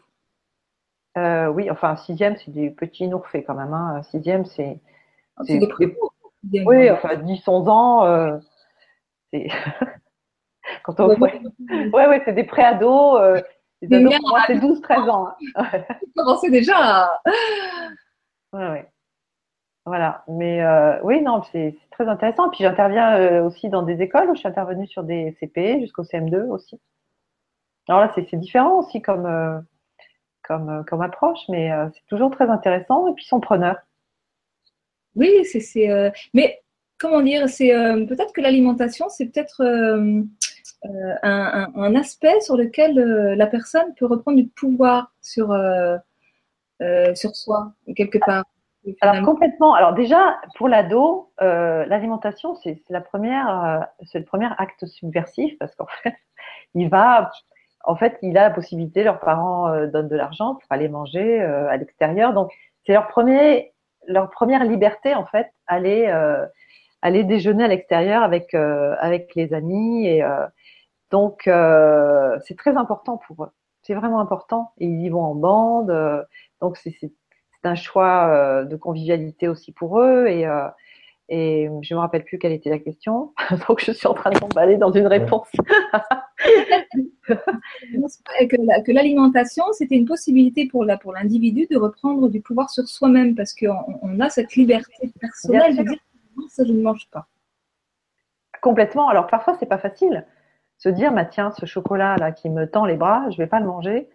[1.16, 3.74] oui, enfin, sixième, c'est des petits nourfés quand même.
[3.74, 4.02] Hein.
[4.04, 4.80] Sixième, c'est.
[5.38, 8.40] Ah, c'est des, Oui, enfin, 10, 11 ans,
[9.32, 9.48] c'est.
[10.84, 11.42] Quand on ouais,
[11.94, 13.18] ouais, ouais c'est des préados.
[13.18, 13.42] Euh,
[13.82, 15.28] c'est 12-13 ans.
[15.56, 15.66] Hein.
[16.16, 17.12] commencez déjà
[18.54, 18.93] Ouais, ouais.
[19.86, 20.24] Voilà.
[20.28, 22.50] Mais euh, oui, non, c'est très intéressant.
[22.50, 24.30] Puis j'interviens euh, aussi dans des écoles.
[24.34, 26.80] Je suis intervenue sur des CP jusqu'au CM2 aussi.
[27.90, 29.60] Alors là, c'est différent aussi comme, euh,
[30.44, 33.08] comme, approche, mais c'est toujours très intéressant.
[33.10, 33.78] Et puis, ils sont preneurs.
[35.16, 36.12] Oui, c'est.
[36.34, 36.62] mais
[36.98, 37.72] comment dire, c'est
[38.08, 39.62] peut-être que l'alimentation, c'est peut-être
[41.24, 45.50] un, aspect sur lequel la personne peut reprendre du pouvoir sur
[46.80, 48.46] soi, quelque part.
[49.02, 49.74] Alors complètement.
[49.74, 55.86] Alors déjà pour l'ado, l'alimentation c'est la première, c'est le premier acte subversif parce qu'en
[56.04, 56.16] fait
[56.76, 57.32] il va,
[57.86, 61.78] en fait il a la possibilité, leurs parents donnent de l'argent pour aller manger à
[61.78, 62.52] l'extérieur, donc
[62.86, 63.74] c'est leur premier,
[64.08, 66.14] leur première liberté en fait, aller
[67.02, 70.24] aller déjeuner à l'extérieur avec avec les amis et
[71.14, 73.52] donc, euh, c'est très important pour eux.
[73.84, 74.72] C'est vraiment important.
[74.80, 75.92] Et ils y vont en bande.
[75.92, 76.24] Euh,
[76.60, 76.96] donc, c'est
[77.66, 80.28] un choix euh, de convivialité aussi pour eux.
[80.28, 80.46] Et,
[81.30, 83.34] et je ne me rappelle plus quelle était la question.
[83.68, 85.50] donc, je suis en train de m'emballer dans une réponse.
[88.48, 93.54] que l'alimentation, c'était une possibilité pour l'individu pour de reprendre du pouvoir sur soi-même parce
[93.54, 96.00] qu'on on a cette liberté personnelle de dire
[96.50, 97.28] ça, je ne mange pas.
[98.62, 99.10] Complètement.
[99.10, 100.26] Alors, parfois, c'est pas facile
[100.84, 103.66] se dire, bah, tiens, ce chocolat-là qui me tend les bras, je vais pas le
[103.66, 104.10] manger.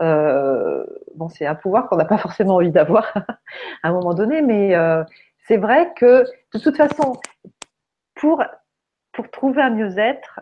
[0.00, 0.84] Euh,
[1.14, 3.12] bon, c'est un pouvoir qu'on n'a pas forcément envie d'avoir
[3.82, 5.04] à un moment donné, mais euh,
[5.46, 6.24] c'est vrai que
[6.54, 7.20] de toute façon,
[8.14, 8.42] pour,
[9.12, 10.40] pour trouver un mieux-être,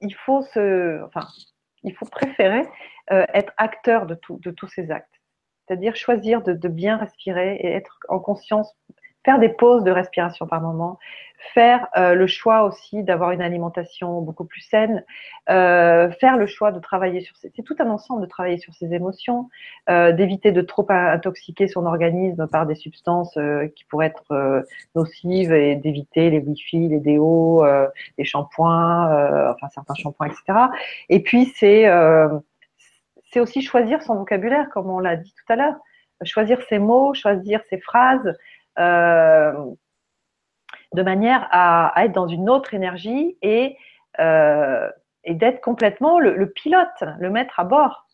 [0.00, 1.26] il faut se, enfin,
[1.82, 2.62] il faut préférer
[3.12, 5.08] euh, être acteur de, tout, de tous ces actes.
[5.66, 8.74] C'est-à-dire choisir de, de, bien respirer et être en conscience
[9.24, 10.98] faire des pauses de respiration par moment,
[11.54, 15.04] faire euh, le choix aussi d'avoir une alimentation beaucoup plus saine,
[15.48, 18.92] euh, faire le choix de travailler sur c'est tout un ensemble de travailler sur ses
[18.92, 19.48] émotions,
[19.88, 24.62] euh, d'éviter de trop intoxiquer son organisme par des substances euh, qui pourraient être euh,
[24.94, 27.64] nocives et d'éviter les wifi, les déos,
[28.18, 30.58] les shampoings, enfin certains shampoings, etc.
[31.08, 31.86] Et puis c'est
[33.32, 35.76] c'est aussi choisir son vocabulaire, comme on l'a dit tout à l'heure,
[36.24, 38.36] choisir ses mots, choisir ses phrases.
[38.78, 39.52] Euh,
[40.92, 43.76] de manière à, être dans une autre énergie et,
[44.18, 44.90] euh,
[45.22, 48.08] et d'être complètement le, pilote, le maître à bord.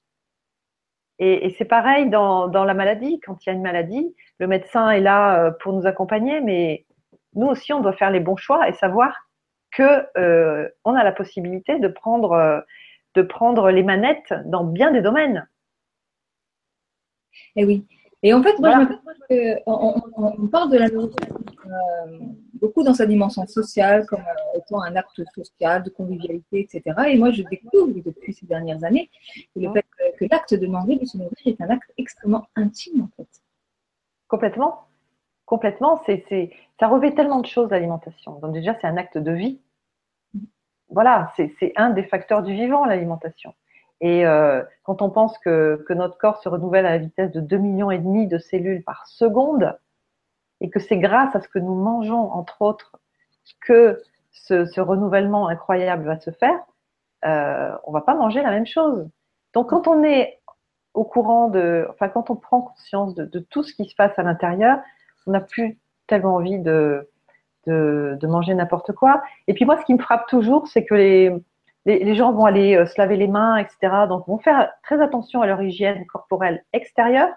[1.18, 3.18] Et, c'est pareil dans, dans, la maladie.
[3.20, 6.84] Quand il y a une maladie, le médecin est là euh, pour nous accompagner, mais
[7.34, 9.28] nous aussi, on doit faire les bons choix et savoir
[9.70, 9.82] que
[10.84, 12.64] a la possibilité de prendre,
[13.14, 15.46] de prendre les manettes dans bien des domaines.
[17.56, 17.86] Et eh oui.
[18.26, 18.88] Et en fait, moi,
[19.30, 22.18] je on, parle de la nourriture euh,
[22.54, 26.82] beaucoup dans sa dimension sociale, comme euh, étant un acte social, de convivialité, etc.
[27.06, 29.10] Et moi, je découvre depuis ces dernières années
[29.54, 29.86] que le fait
[30.18, 33.28] que, l'acte de manger, de se nourrir, est un acte extrêmement intime, en fait.
[34.26, 34.88] Complètement.
[35.44, 36.02] Complètement.
[36.04, 36.50] C'est,
[36.80, 38.40] ça revêt tellement de choses, l'alimentation.
[38.40, 39.60] Donc, déjà, c'est un acte de vie.
[40.34, 40.40] Mm.
[40.88, 43.54] Voilà, c'est un des facteurs du vivant, l'alimentation.
[44.00, 47.56] Et euh, quand on pense que, notre corps se renouvelle à la vitesse de 2
[47.56, 49.78] millions et demi de cellules par seconde,
[50.60, 52.98] et que c'est grâce à ce que nous mangeons, entre autres,
[53.60, 56.58] que ce, renouvellement incroyable va se faire,
[57.24, 59.08] euh, on va pas manger la même chose.
[59.54, 60.40] Donc quand on est
[60.94, 64.22] au courant de, enfin quand on prend conscience de, tout ce qui se passe à
[64.22, 64.78] l'intérieur,
[65.26, 67.08] on n'a plus tellement envie de,
[67.66, 69.22] de manger n'importe quoi.
[69.48, 71.32] Et puis moi, ce qui me frappe toujours, c'est que les,
[71.86, 74.06] les, gens vont aller euh, se laver les mains, etc.
[74.08, 77.32] Donc, vont faire très attention à leur hygiène corporelle extérieure,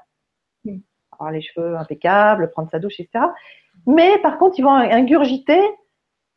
[0.66, 0.78] mm.
[1.12, 3.26] avoir les cheveux impeccables, prendre sa douche, etc.
[3.86, 5.62] Mais par contre, ils vont ingurgiter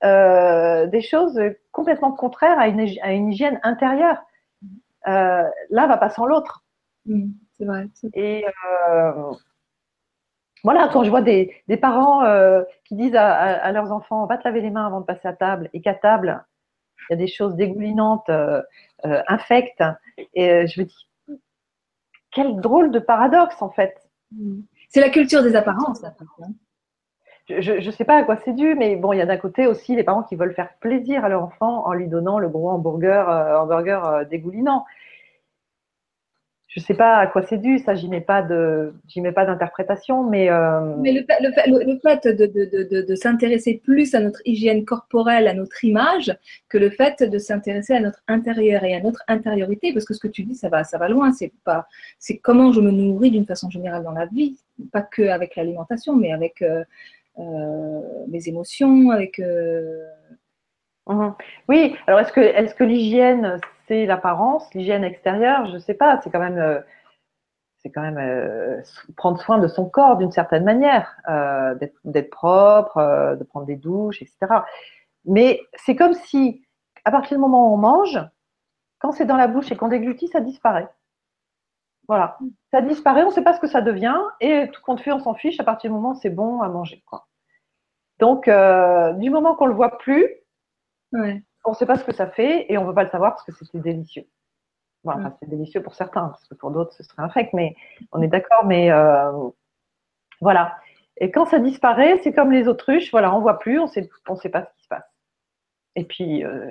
[0.05, 1.41] euh, des choses
[1.73, 4.23] complètement contraires à une, hygiène intérieure.
[5.09, 6.65] Euh, L'un va pas sans l'autre.
[7.07, 7.89] Mm, c'est vrai.
[8.15, 8.45] Et,
[10.65, 12.23] voilà, quand je vois des, parents
[12.85, 15.71] qui disent à, leurs enfants va te laver les mains avant de passer à table,
[15.73, 16.45] et qu'à table,
[17.09, 18.63] il y a des choses dégoulinantes, euh,
[19.05, 19.83] euh, infectes,
[20.35, 21.09] et je me dis
[22.31, 23.95] quel drôle de paradoxe en fait.
[24.89, 26.05] C'est la culture des apparences.
[26.05, 26.15] Hein.
[27.49, 29.67] Je ne sais pas à quoi c'est dû, mais bon, il y a d'un côté
[29.67, 32.71] aussi les parents qui veulent faire plaisir à leur enfant en lui donnant le gros
[32.71, 34.87] hamburger, hamburger dégoulinant
[36.75, 39.45] je sais pas à quoi c'est dû, ça j'y mets pas de, j'y mets pas
[39.45, 40.51] d'interprétation, mais.
[40.51, 40.97] Euh...
[40.97, 45.49] Mais le, le, le, fait de, de, de, de s'intéresser plus à notre hygiène corporelle,
[45.49, 46.35] à notre image,
[46.71, 50.21] que le fait de s'intéresser à notre intérieur et à notre intériorité, parce que ce
[50.21, 51.33] que tu dis, ça va, ça va loin.
[51.33, 51.87] C'est pas,
[52.19, 54.57] c'est comment je me nourris d'une façon générale dans la vie,
[54.93, 56.85] pas que avec l'alimentation, mais avec euh,
[57.39, 59.43] euh, mes émotions, avec.
[61.07, 61.35] Mhm.
[61.69, 66.21] Oui, alors est-ce que, est que l'hygiène, c'est l'apparence, l'hygiène extérieure Je ne sais pas,
[66.23, 66.81] c'est quand même, euh,
[67.87, 68.83] euh,
[69.17, 71.75] prendre soin de son corps d'une certaine manière, euh,
[72.05, 74.63] d'être propre, de prendre des douches, etc.
[75.25, 76.67] Mais c'est comme si,
[77.05, 78.21] à partir du moment où on mange,
[78.99, 80.89] quand c'est dans la bouche et qu'on déglutit, ça disparaît.
[82.09, 82.39] Voilà,
[82.73, 85.21] ça disparaît, on ne sait pas ce que ça devient, et tout compte fait, on
[85.21, 87.03] s'en fiche à partir du moment où c'est bon à manger.
[87.07, 87.27] Quoi.
[88.19, 90.29] Donc, du moment qu'on ne le voit plus,
[91.65, 93.33] on ne sait pas ce que ça fait et on ne veut pas le savoir
[93.33, 94.27] parce que c'était délicieux.
[95.05, 95.37] Voilà, mm.
[95.41, 97.75] c'est délicieux pour certains, parce que pour d'autres, ce serait infect, mais
[98.13, 99.31] on est d'accord, mais euh,
[100.41, 100.77] voilà.
[101.19, 104.09] Et quand ça disparaît, c'est comme les autruches, voilà, on ne voit plus, on sait,
[104.29, 105.05] ne sait pas ce qui se passe.
[105.95, 106.71] Et puis, euh,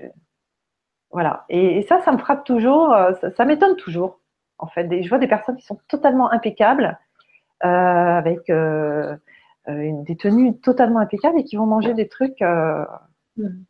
[1.12, 1.46] voilà.
[1.50, 4.20] Et, ça, ça me frappe toujours, euh, ça, m'étonne toujours,
[4.58, 5.04] en fait.
[5.04, 6.98] je vois des personnes qui sont totalement impeccables,
[7.60, 8.48] avec
[9.68, 12.42] des tenues totalement impeccables et qui vont manger des trucs.
[13.38, 13.64] Mm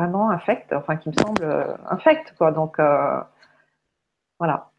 [0.00, 2.52] vraiment infect, enfin qui me semble euh, infect, quoi.
[2.52, 3.20] Donc euh,
[4.38, 4.70] voilà.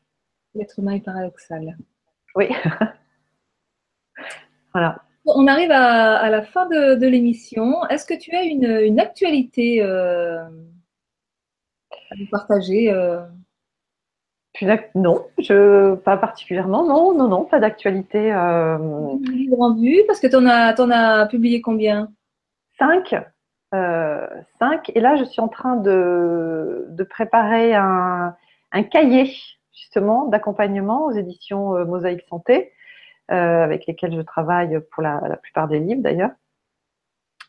[0.55, 1.77] L'être humain est paradoxal.
[2.35, 2.49] Oui.
[4.73, 4.97] voilà.
[5.25, 7.85] On arrive à, la fin de, l'émission.
[7.87, 12.91] Est-ce que tu as une, actualité euh, à nous partager
[14.95, 16.85] Non, je, pas particulièrement.
[16.85, 18.19] Non, non, non, pas d'actualité.
[18.19, 22.11] livre en vue, parce que tu en en as publié combien?
[22.79, 23.15] Cinq.
[23.71, 23.73] 5.
[23.73, 28.35] Euh, et là, je suis en train de, préparer un,
[28.91, 29.31] cahier
[29.73, 32.73] justement d'accompagnement aux éditions euh, Mosaïque Santé,
[33.31, 36.31] euh, avec lesquelles je travaille pour la, plupart des livres d'ailleurs.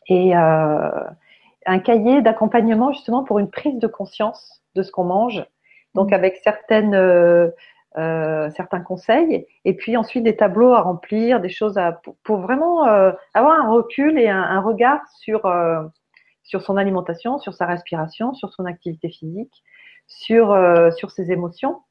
[0.07, 5.45] Et un cahier d'accompagnement justement pour une prise de conscience de ce qu'on mange,
[5.95, 6.13] donc mmh.
[6.13, 7.51] avec certaines
[7.95, 12.83] certains conseils, et puis ensuite des tableaux à remplir, des choses à, pour, vraiment
[13.33, 15.45] avoir un recul et un, regard sur,
[16.43, 19.63] sur son alimentation, sur sa respiration, sur son activité physique,
[20.07, 21.81] sur, euh, sur ses émotions,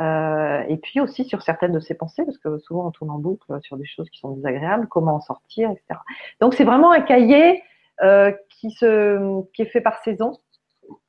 [0.00, 3.18] euh, et puis aussi sur certaines de ses pensées, parce que souvent on tourne en
[3.18, 6.00] boucle sur des choses qui sont désagréables, comment en sortir, etc.
[6.40, 7.62] Donc c'est vraiment un cahier
[8.02, 10.38] euh, qui, se, qui est fait par saison,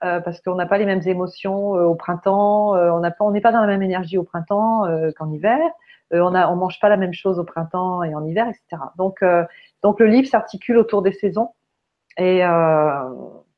[0.02, 3.68] parce qu'on n'a pas les mêmes émotions au printemps, on n'est pas, pas dans la
[3.68, 4.84] même énergie au printemps
[5.16, 5.58] qu'en hiver,
[6.12, 8.82] on ne on mange pas la même chose au printemps et en hiver, etc.
[8.98, 9.24] Donc,
[9.82, 11.54] donc le livre s'articule autour des saisons
[12.20, 13.10] et euh,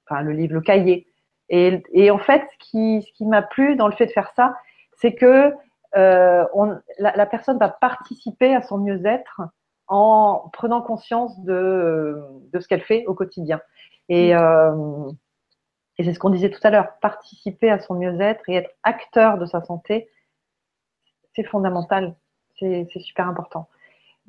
[0.06, 1.08] enfin le livre, le cahier.
[1.50, 4.32] Et, et en fait, ce qui, ce qui m'a plu dans le fait de faire
[4.36, 4.56] ça,
[4.98, 5.54] c'est que
[5.98, 9.42] euh, on, la, la, personne va participer à son mieux-être
[9.88, 13.60] en prenant conscience de, de ce qu'elle fait au quotidien.
[14.08, 15.12] Et, euh,
[15.98, 19.38] et c'est ce qu'on disait tout à l'heure, participer à son mieux-être et être acteur
[19.38, 20.10] de sa santé,
[21.36, 22.16] c'est fondamental,
[22.58, 23.68] c'est super important.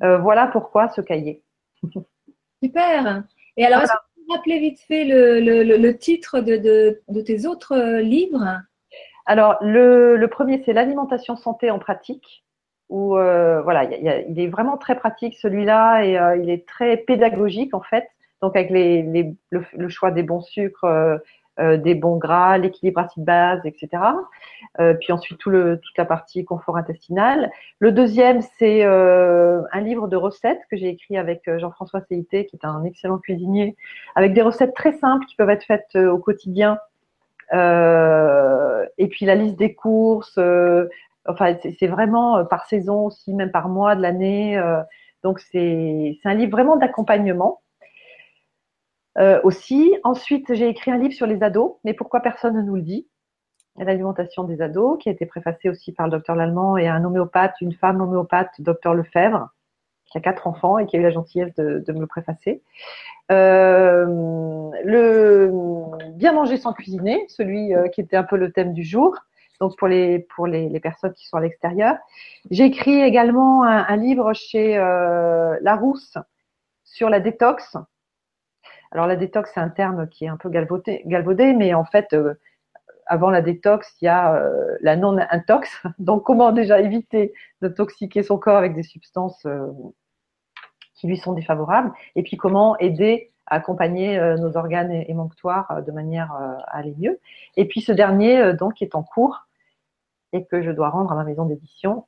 [0.03, 1.43] Euh, voilà pourquoi ce cahier.
[2.63, 3.25] Super.
[3.57, 3.83] Et alors,
[4.31, 8.61] rappeler vite fait le, le, titre de, de, tes autres euh, livres?
[9.27, 12.45] Alors, le, premier, c'est L'alimentation santé en pratique,
[12.89, 17.75] où euh, voilà, il est vraiment très pratique celui-là et euh, il est très pédagogique
[17.75, 18.09] en fait.
[18.41, 20.85] Donc, avec les, les, le, choix des bons sucres,
[21.61, 24.03] euh, des bons gras, l'équilibre acide-base, etc.
[24.81, 27.53] Euh, puis ensuite tout le, toute la partie confort intestinal.
[27.79, 32.57] Le deuxième, c'est euh, un livre de recettes que j'ai écrit avec Jean-François Céité, qui
[32.57, 33.77] est un excellent cuisinier,
[34.15, 36.79] avec des recettes très simples qui peuvent être faites au quotidien.
[37.53, 40.39] et puis la liste des courses.
[41.27, 44.59] enfin, c'est vraiment par saison aussi, même par mois de l'année.
[45.23, 47.62] donc c'est un livre vraiment d'accompagnement.
[49.19, 49.95] Euh, aussi.
[50.05, 53.07] Ensuite, j'ai écrit un livre sur les ados, mais pourquoi personne ne nous le dit?
[53.77, 57.55] L'alimentation des ados, qui a été préfacé aussi par le docteur Lallemand et un homéopathe,
[57.61, 59.49] une femme homéopathe, docteur Lefebvre,
[60.07, 62.63] qui a quatre enfants et qui a eu la gentillesse de, me le préfacer.
[63.31, 64.07] Euh,
[66.15, 69.17] bien manger sans cuisiner, celui euh, qui était un peu le thème du jour,
[69.59, 71.97] donc pour les, pour les, personnes qui sont à l'extérieur.
[72.51, 74.77] J'ai écrit également un, livre chez
[75.63, 76.19] Larousse
[76.85, 77.77] sur la détox.
[78.93, 82.35] Alors la détox, c'est un terme qui est un peu galvaudé, mais en fait, euh,
[83.07, 85.83] avant la détox, il y a euh, la non-intox.
[85.99, 87.33] Donc comment déjà éviter
[87.63, 89.67] de toxiquer son corps avec des substances euh,
[90.95, 91.91] qui lui sont défavorables?
[92.17, 97.19] Et puis comment aider à accompagner nos organes émonctoires de manière à aller mieux?
[97.57, 99.49] Et puis ce dernier, donc, est en cours
[100.33, 102.07] et que je dois rendre à ma maison d'édition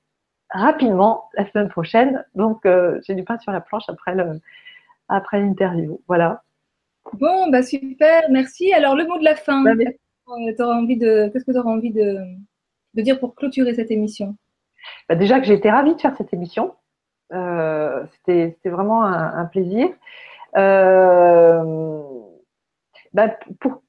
[0.51, 2.25] rapidement la semaine prochaine.
[2.35, 2.67] Donc
[3.03, 6.01] j'ai du pain sur la planche après l'interview.
[6.07, 6.45] Voilà.
[7.13, 8.73] Bon, bah super, merci.
[8.73, 11.59] Alors, le mot de la fin, Bah, mais- Euh, t'auras envie de, qu'est-ce que tu
[11.59, 12.17] auras envie de,
[12.95, 14.37] de dire pour clôturer cette émission?
[15.09, 16.75] Bah, déjà que j'ai été ravie de faire cette émission.
[17.33, 19.89] Euh, C'était vraiment un, un plaisir.
[20.57, 22.03] Euh,
[23.13, 23.29] bah,
[23.61, 23.83] pour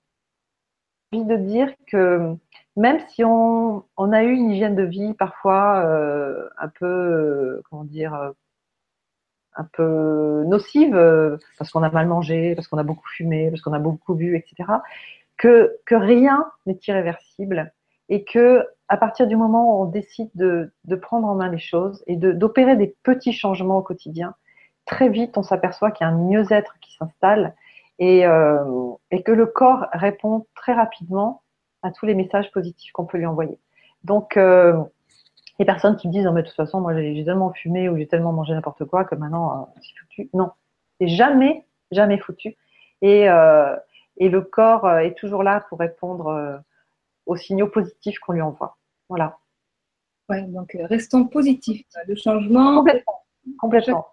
[1.13, 2.35] envie de dire que
[2.75, 7.85] même si on, on a eu une hygiène de vie parfois euh, un peu, comment
[7.85, 8.33] dire,
[9.55, 13.61] un peu nocive, euh, parce qu'on a mal mangé, parce qu'on a beaucoup fumé, parce
[13.61, 14.69] qu'on a beaucoup bu, etc.,
[15.37, 17.73] que, rien n'est irréversible
[18.09, 22.03] et que à partir du moment où on décide de, prendre en main les choses
[22.07, 24.35] et d'opérer des petits changements au quotidien,
[24.85, 27.55] très vite on s'aperçoit qu'il y a un mieux-être qui s'installe
[27.99, 28.63] et, euh,
[29.25, 31.41] que le corps répond très rapidement
[31.81, 33.59] à tous les messages positifs qu'on peut lui envoyer.
[34.03, 34.73] Donc, euh,
[35.59, 37.97] les personnes qui me disent, non, mais de toute façon, moi, j'ai tellement fumé ou
[37.97, 40.29] j'ai tellement mangé n'importe quoi que maintenant, euh, c'est foutu.
[40.33, 40.51] Non,
[40.99, 42.55] c'est jamais, jamais foutu.
[43.01, 43.75] Et, euh,
[44.17, 46.61] et le corps euh, est toujours là pour répondre
[47.25, 48.77] aux signaux positifs qu'on lui envoie.
[49.09, 49.37] Voilà.
[50.29, 51.85] Ouais, donc restons positifs.
[52.07, 52.77] Le changement.
[52.77, 53.23] Complètement.
[53.59, 54.07] Complètement.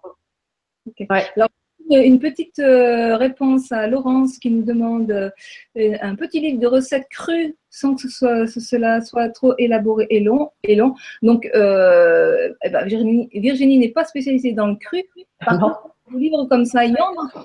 [0.86, 1.06] Ok.
[1.10, 1.24] Ouais.
[1.36, 1.48] Alors,
[1.92, 5.30] une petite euh, réponse à Laurence qui nous demande euh,
[5.74, 10.06] un petit livre de recettes crues sans que ce soit, ce- cela soit trop élaboré
[10.10, 10.50] et long.
[10.64, 10.94] Et long.
[11.22, 15.02] Donc, euh, eh ben, Virginie, Virginie n'est pas spécialisée dans le cru.
[15.44, 15.80] Par contre,
[16.12, 17.44] des livres comme ça, il y en a plein.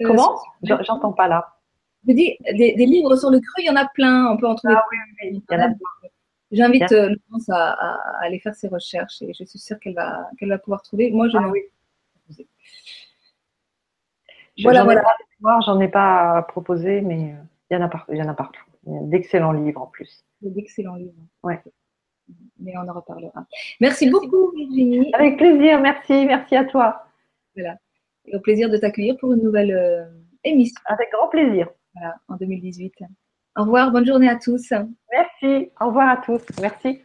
[0.00, 1.46] Euh, Comment J'en- J'entends pas là.
[2.06, 4.30] Je dis, des, des livres sur le cru, il y en a plein.
[4.30, 4.74] On peut en trouver.
[4.76, 4.84] Ah
[5.24, 5.68] Il y en a
[6.50, 7.72] J'invite euh, Laurence à,
[8.22, 11.10] aller faire ses recherches et je suis sûre qu'elle va, qu'elle va pouvoir trouver.
[11.10, 11.60] Moi, je Ah oui.
[14.62, 14.94] Voilà, j'en ai
[15.40, 15.60] voilà.
[15.64, 18.12] J'en ai pas proposé, mais euh, il y en a partout.
[18.12, 18.62] Il y en a partout.
[18.84, 20.24] D'excellents livres en plus.
[20.40, 21.12] d'excellents livres.
[21.42, 21.60] Ouais.
[22.58, 23.46] Mais on en reparlera.
[23.80, 25.10] Merci beaucoup, Virginie.
[25.14, 25.80] Avec plaisir.
[25.80, 26.26] Merci.
[26.26, 27.04] Merci à toi.
[27.56, 30.04] Et au plaisir de t'accueillir pour une nouvelle euh,
[30.44, 31.68] émission Avec grand plaisir.
[31.94, 32.94] voilà, en 2018.
[33.56, 34.72] Au revoir, bonne journée à tous.
[35.10, 35.70] Merci.
[35.80, 36.42] Au revoir à tous.
[36.60, 37.02] Merci.